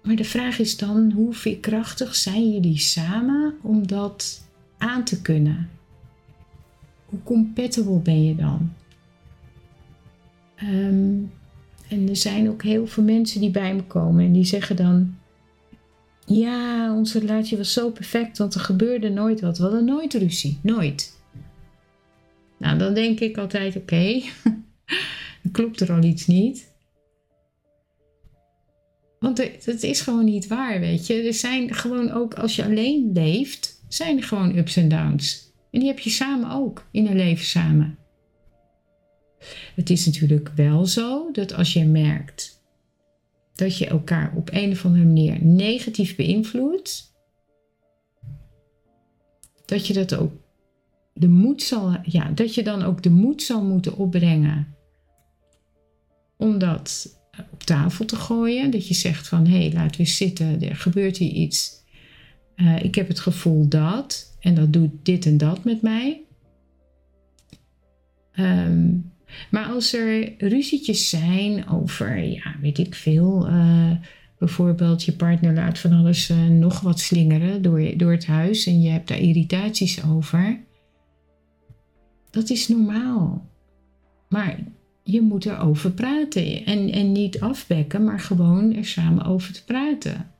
Maar 0.03 0.17
de 0.17 0.25
vraag 0.25 0.59
is 0.59 0.77
dan, 0.77 1.11
hoe 1.11 1.35
veerkrachtig 1.35 2.15
zijn 2.15 2.53
jullie 2.53 2.79
samen 2.79 3.55
om 3.63 3.87
dat 3.87 4.47
aan 4.79 5.05
te 5.05 5.23
kunnen? 5.23 5.69
Hoe 7.05 7.23
compatible 7.23 7.99
ben 7.99 8.25
je 8.25 8.35
dan? 8.35 8.73
Um, 10.63 11.33
en 11.89 12.09
er 12.09 12.17
zijn 12.17 12.49
ook 12.49 12.63
heel 12.63 12.87
veel 12.87 13.03
mensen 13.03 13.41
die 13.41 13.51
bij 13.51 13.75
me 13.75 13.83
komen 13.83 14.25
en 14.25 14.33
die 14.33 14.45
zeggen 14.45 14.77
dan: 14.77 15.17
ja, 16.27 16.95
onze 16.95 17.19
relatie 17.19 17.57
was 17.57 17.73
zo 17.73 17.91
perfect, 17.91 18.39
want 18.39 18.55
er 18.55 18.61
gebeurde 18.61 19.09
nooit 19.09 19.41
wat. 19.41 19.57
We 19.57 19.63
hadden 19.63 19.85
nooit 19.85 20.15
ruzie. 20.15 20.59
Nooit. 20.63 21.21
Nou, 22.59 22.79
dan 22.79 22.95
denk 22.95 23.21
ik 23.21 23.39
altijd: 23.39 23.77
oké, 23.77 24.21
dan 25.43 25.53
klopt 25.53 25.81
er 25.81 25.93
al 25.93 26.03
iets 26.03 26.27
niet. 26.27 26.71
Want 29.19 29.39
het 29.65 29.83
is 29.83 30.01
gewoon 30.01 30.25
niet 30.25 30.47
waar, 30.47 30.81
weet 30.81 31.07
je. 31.07 31.15
Er 31.15 31.35
zijn 31.35 31.75
gewoon 31.75 32.11
ook, 32.11 32.35
als 32.35 32.57
je 32.57 32.65
alleen 32.65 33.11
leeft, 33.13 33.85
zijn 33.89 34.17
er 34.17 34.25
gewoon 34.25 34.57
ups 34.57 34.77
en 34.77 34.89
downs. 34.89 35.53
En 35.71 35.81
die 35.81 35.89
heb 35.89 35.99
je 35.99 36.11
samen 36.11 36.51
ook, 36.51 36.87
in 36.91 37.07
een 37.07 37.17
leven 37.17 37.45
samen. 37.45 37.99
Het 39.75 39.91
is 39.91 40.07
natuurlijk 40.07 40.51
wel 40.57 40.87
zo 40.87 41.31
dat 41.33 41.55
als 41.55 41.73
je 41.73 41.85
merkt 41.85 42.52
dat 43.55 43.79
je 43.79 43.87
elkaar 43.87 44.33
op 44.37 44.49
een 44.53 44.71
of 44.71 44.85
andere 44.85 45.05
manier 45.05 45.45
negatief 45.45 46.17
beïnvloedt, 46.17 47.15
dat 49.65 49.87
je 49.87 49.93
dat 49.93 50.15
ook 50.15 50.33
de 51.15 51.29
moed 51.29 51.63
zal, 51.63 51.97
ja, 52.03 52.31
dat 52.31 52.55
je 52.55 52.63
dan 52.63 52.83
ook 52.83 53.03
de 53.03 53.11
moed 53.11 53.43
zal 53.43 53.65
moeten 53.65 53.97
opbrengen 53.97 54.77
om 56.37 56.59
dat 56.59 57.19
op 57.51 57.63
tafel 57.63 58.05
te 58.05 58.17
gooien. 58.17 58.71
Dat 58.71 58.89
je 58.89 58.95
zegt 58.95 59.29
van 59.29 59.47
hé, 59.47 59.59
hey, 59.59 59.73
laten 59.73 60.01
we 60.01 60.07
zitten, 60.07 60.63
er 60.63 60.77
gebeurt 60.77 61.17
hier 61.17 61.33
iets. 61.33 61.81
Uh, 62.57 62.83
ik 62.83 62.95
heb 62.95 63.09
het 63.09 63.21
gevoel 63.21 63.69
dat 63.69 64.37
en 64.41 64.55
dat 64.55 64.73
doet 64.73 64.91
dit 65.03 65.27
en 65.27 65.39
dat 65.39 65.65
met 65.65 65.83
mij. 65.83 66.23
Um, 68.35 69.12
maar 69.51 69.65
als 69.67 69.93
er 69.93 70.35
ruzietjes 70.39 71.09
zijn 71.09 71.69
over, 71.69 72.19
ja, 72.19 72.55
weet 72.61 72.79
ik 72.79 72.95
veel, 72.95 73.49
uh, 73.49 73.91
bijvoorbeeld 74.39 75.05
je 75.05 75.13
partner 75.13 75.55
laat 75.55 75.79
van 75.79 75.93
alles 75.93 76.31
uh, 76.31 76.47
nog 76.47 76.81
wat 76.81 77.01
slingeren 77.01 77.63
door, 77.63 77.97
door 77.97 78.13
het 78.13 78.27
huis 78.27 78.67
en 78.67 78.83
je 78.83 78.91
hebt 78.91 79.09
daar 79.09 79.19
irritaties 79.19 80.05
over, 80.05 80.61
dat 82.31 82.51
is 82.51 82.69
normaal. 82.69 83.51
Maar 84.29 84.59
je 85.03 85.21
moet 85.21 85.47
erover 85.47 85.91
praten 85.91 86.65
en, 86.65 86.91
en 86.91 87.13
niet 87.13 87.41
afbekken, 87.41 88.05
maar 88.05 88.21
gewoon 88.21 88.75
er 88.75 88.85
samen 88.85 89.25
over 89.25 89.53
te 89.53 89.65
praten. 89.65 90.31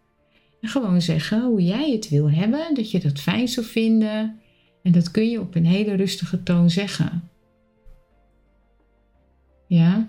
En 0.61 0.69
gewoon 0.69 1.03
zeggen 1.03 1.45
hoe 1.45 1.63
jij 1.63 1.91
het 1.91 2.09
wil 2.09 2.31
hebben, 2.31 2.75
dat 2.75 2.91
je 2.91 3.01
dat 3.01 3.21
fijn 3.21 3.49
zou 3.49 3.67
vinden. 3.67 4.41
En 4.83 4.93
dat 4.93 5.11
kun 5.11 5.31
je 5.31 5.41
op 5.41 5.55
een 5.55 5.67
hele 5.67 5.95
rustige 5.95 6.43
toon 6.43 6.71
zeggen. 6.71 7.31
Ja, 9.73 10.09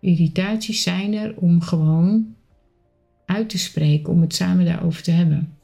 irritaties 0.00 0.82
zijn 0.82 1.14
er 1.14 1.36
om 1.36 1.60
gewoon 1.60 2.34
uit 3.26 3.48
te 3.48 3.58
spreken, 3.58 4.12
om 4.12 4.20
het 4.20 4.34
samen 4.34 4.64
daarover 4.64 5.02
te 5.02 5.10
hebben. 5.10 5.56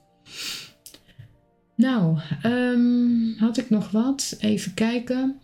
Nou, 1.76 2.18
um, 2.44 3.34
had 3.38 3.56
ik 3.56 3.70
nog 3.70 3.90
wat? 3.90 4.36
Even 4.40 4.74
kijken. 4.74 5.40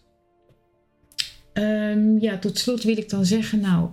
Um, 1.53 2.21
ja, 2.21 2.39
tot 2.39 2.59
slot 2.59 2.83
wil 2.83 2.97
ik 2.97 3.09
dan 3.09 3.25
zeggen, 3.25 3.61
nou, 3.61 3.91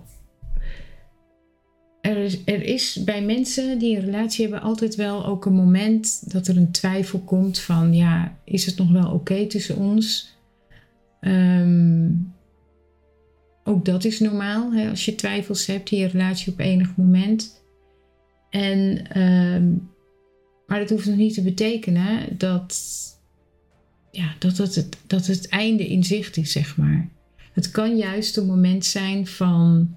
er 2.00 2.16
is, 2.16 2.38
er 2.44 2.62
is, 2.62 3.04
bij 3.04 3.22
mensen 3.22 3.78
die 3.78 3.96
een 3.96 4.04
relatie 4.04 4.42
hebben 4.42 4.62
altijd 4.62 4.94
wel 4.94 5.26
ook 5.26 5.44
een 5.44 5.54
moment 5.54 6.32
dat 6.32 6.46
er 6.46 6.56
een 6.56 6.72
twijfel 6.72 7.18
komt 7.18 7.58
van, 7.58 7.94
ja, 7.94 8.38
is 8.44 8.66
het 8.66 8.76
nog 8.76 8.90
wel 8.90 9.10
oké 9.12 9.46
tussen 9.46 9.76
ons? 9.76 10.36
Um, 11.20 12.33
ook 13.64 13.84
dat 13.84 14.04
is 14.04 14.20
normaal 14.20 14.72
hè, 14.72 14.90
als 14.90 15.04
je 15.04 15.14
twijfels 15.14 15.66
hebt 15.66 15.90
in 15.90 15.98
je 15.98 16.06
relatie 16.06 16.52
op 16.52 16.58
enig 16.58 16.96
moment. 16.96 17.62
En, 18.50 19.06
ehm, 19.10 19.72
maar 20.66 20.78
dat 20.78 20.90
hoeft 20.90 21.06
nog 21.06 21.16
niet 21.16 21.34
te 21.34 21.42
betekenen 21.42 22.38
dat, 22.38 22.78
ja, 24.10 24.34
dat, 24.38 24.56
het, 24.56 24.88
dat 25.06 25.26
het 25.26 25.48
einde 25.48 25.88
in 25.88 26.04
zicht 26.04 26.36
is, 26.36 26.52
zeg 26.52 26.76
maar. 26.76 27.08
Het 27.52 27.70
kan 27.70 27.96
juist 27.96 28.36
een 28.36 28.46
moment 28.46 28.84
zijn 28.84 29.26
van 29.26 29.96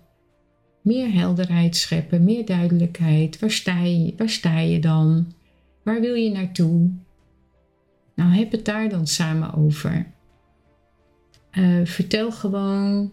meer 0.82 1.14
helderheid 1.14 1.76
scheppen, 1.76 2.24
meer 2.24 2.46
duidelijkheid. 2.46 3.40
Waar 3.40 3.52
sta 3.52 3.84
je, 3.84 4.14
waar 4.18 4.30
sta 4.30 4.60
je 4.60 4.80
dan? 4.80 5.34
Waar 5.84 6.02
wil 6.02 6.14
je 6.14 6.32
naartoe? 6.32 6.92
Nou, 8.16 8.32
heb 8.32 8.52
het 8.52 8.66
daar 8.66 8.90
dan 8.90 9.08
samen 9.08 9.54
over. 9.54 10.12
Uh, 11.52 11.86
vertel 11.86 12.32
gewoon 12.32 13.12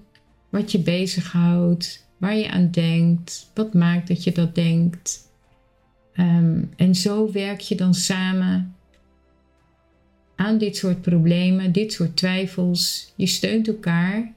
wat 0.55 0.73
je 0.73 0.79
bezighoudt, 0.79 2.07
waar 2.17 2.37
je 2.37 2.51
aan 2.51 2.71
denkt, 2.71 3.51
wat 3.55 3.75
maakt 3.75 4.09
dat 4.09 4.25
je 4.25 4.33
dat 4.33 4.55
denkt. 4.55 5.33
Um, 6.17 6.71
en 6.77 6.95
zo 6.95 7.33
werk 7.33 7.61
je 7.61 7.75
dan 7.75 7.95
samen 7.95 8.75
aan 10.37 10.59
dit 10.59 10.77
soort 10.77 11.03
problemen, 11.03 11.73
dit 11.73 11.93
soort 11.93 12.17
twijfels. 12.17 13.13
Je 13.17 13.27
steunt 13.27 13.69
elkaar. 13.69 14.33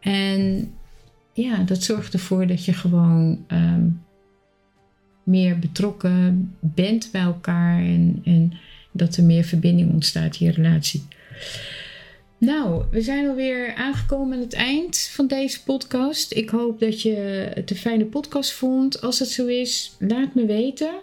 En 0.00 0.72
ja, 1.32 1.62
dat 1.62 1.82
zorgt 1.82 2.12
ervoor 2.12 2.46
dat 2.46 2.64
je 2.64 2.72
gewoon 2.72 3.44
um, 3.48 4.02
meer 5.22 5.58
betrokken 5.58 6.54
bent 6.60 7.08
bij 7.12 7.22
elkaar 7.22 7.78
en, 7.78 8.20
en 8.24 8.52
dat 8.92 9.16
er 9.16 9.24
meer 9.24 9.44
verbinding 9.44 9.92
ontstaat 9.92 10.40
in 10.40 10.46
je 10.46 10.52
relatie. 10.52 11.02
Nou, 12.38 12.84
we 12.90 13.02
zijn 13.02 13.28
alweer 13.28 13.74
aangekomen 13.74 14.34
aan 14.36 14.42
het 14.42 14.52
eind 14.52 14.98
van 14.98 15.26
deze 15.26 15.62
podcast. 15.62 16.32
Ik 16.32 16.50
hoop 16.50 16.80
dat 16.80 17.02
je 17.02 17.14
het 17.54 17.70
een 17.70 17.76
fijne 17.76 18.04
podcast 18.04 18.52
vond. 18.52 19.00
Als 19.00 19.18
het 19.18 19.28
zo 19.28 19.46
is, 19.46 19.96
laat 19.98 20.34
me 20.34 20.46
weten. 20.46 21.00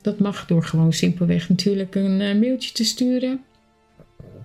Dat 0.00 0.18
mag 0.18 0.46
door 0.46 0.64
gewoon 0.64 0.92
simpelweg 0.92 1.48
natuurlijk 1.48 1.94
een 1.94 2.20
eh, 2.20 2.38
mailtje 2.38 2.72
te 2.72 2.84
sturen. 2.84 3.44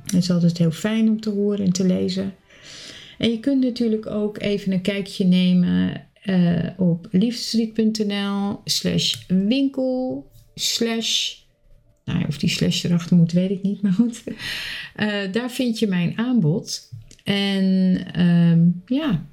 Het 0.03 0.13
is 0.13 0.31
altijd 0.31 0.57
heel 0.57 0.71
fijn 0.71 1.09
om 1.09 1.21
te 1.21 1.29
horen 1.29 1.65
en 1.65 1.71
te 1.71 1.85
lezen. 1.85 2.35
En 3.17 3.31
je 3.31 3.39
kunt 3.39 3.63
natuurlijk 3.63 4.05
ook 4.05 4.39
even 4.39 4.71
een 4.71 4.81
kijkje 4.81 5.25
nemen 5.25 6.07
uh, 6.25 6.69
op 6.77 7.07
liefdeslied.nl 7.11 8.61
slash 8.63 9.15
winkel 9.27 10.27
slash 10.55 11.35
nou, 12.07 12.25
of 12.27 12.37
die 12.37 12.49
slash 12.49 12.83
erachter 12.83 13.17
moet, 13.17 13.31
weet 13.31 13.49
ik 13.49 13.63
niet. 13.63 13.81
Maar 13.83 13.91
goed, 13.91 14.23
uh, 14.95 15.31
daar 15.31 15.51
vind 15.51 15.79
je 15.79 15.87
mijn 15.87 16.17
aanbod. 16.17 16.91
En 17.23 17.65
um, 18.21 18.81
ja, 18.85 19.25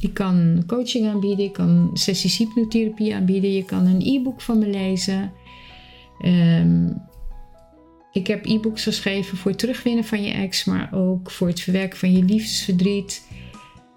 je 0.00 0.12
kan 0.12 0.62
coaching 0.66 1.08
aanbieden, 1.08 1.44
je 1.44 1.50
kan 1.50 1.90
sessies 1.92 2.38
hypnotherapie 2.38 3.14
aanbieden, 3.14 3.52
je 3.52 3.64
kan 3.64 3.86
een 3.86 4.02
e-book 4.02 4.40
van 4.40 4.58
me 4.58 4.66
lezen. 4.70 5.32
Um, 6.24 7.06
ik 8.12 8.26
heb 8.26 8.46
e-books 8.46 8.82
geschreven 8.82 9.36
voor 9.36 9.50
het 9.50 9.60
terugwinnen 9.60 10.04
van 10.04 10.22
je 10.22 10.32
ex, 10.32 10.64
maar 10.64 10.92
ook 10.92 11.30
voor 11.30 11.48
het 11.48 11.60
verwerken 11.60 11.98
van 11.98 12.12
je 12.12 12.24
liefdesverdriet. 12.24 13.26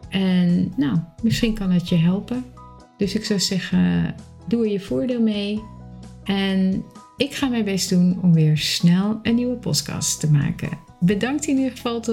En 0.10 0.74
nou, 0.78 0.98
misschien 1.24 1.54
kan 1.54 1.72
het 1.72 1.90
je 1.90 1.96
helpen. 1.96 2.46
Dus 2.98 3.16
ik 3.16 3.26
zou 3.26 3.40
zeggen, 3.40 4.16
doe 4.48 4.66
er 4.66 4.72
je 4.72 4.80
voordeel 4.80 5.22
mee. 5.22 5.62
En 6.24 6.84
ik 7.22 7.34
ga 7.34 7.48
mijn 7.48 7.66
best 7.66 7.90
doen 7.90 8.20
om 8.22 8.34
weer 8.34 8.58
snel 8.58 9.20
een 9.24 9.36
nieuwe 9.36 9.56
podcast 9.56 10.20
te 10.20 10.32
maken. 10.32 10.80
Bedankt 11.00 11.48
in 11.48 11.58
ieder 11.58 11.72
geval 11.72 12.04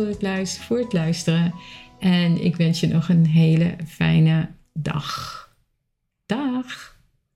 voor 0.61 0.79
het 0.79 0.93
luisteren. 0.93 1.55
En 1.99 2.45
ik 2.45 2.57
wens 2.57 2.81
je 2.81 2.87
nog 2.87 3.09
een 3.09 3.27
hele 3.27 3.77
fijne 3.87 4.49
dag. 4.73 5.49
Dag! 6.27 6.98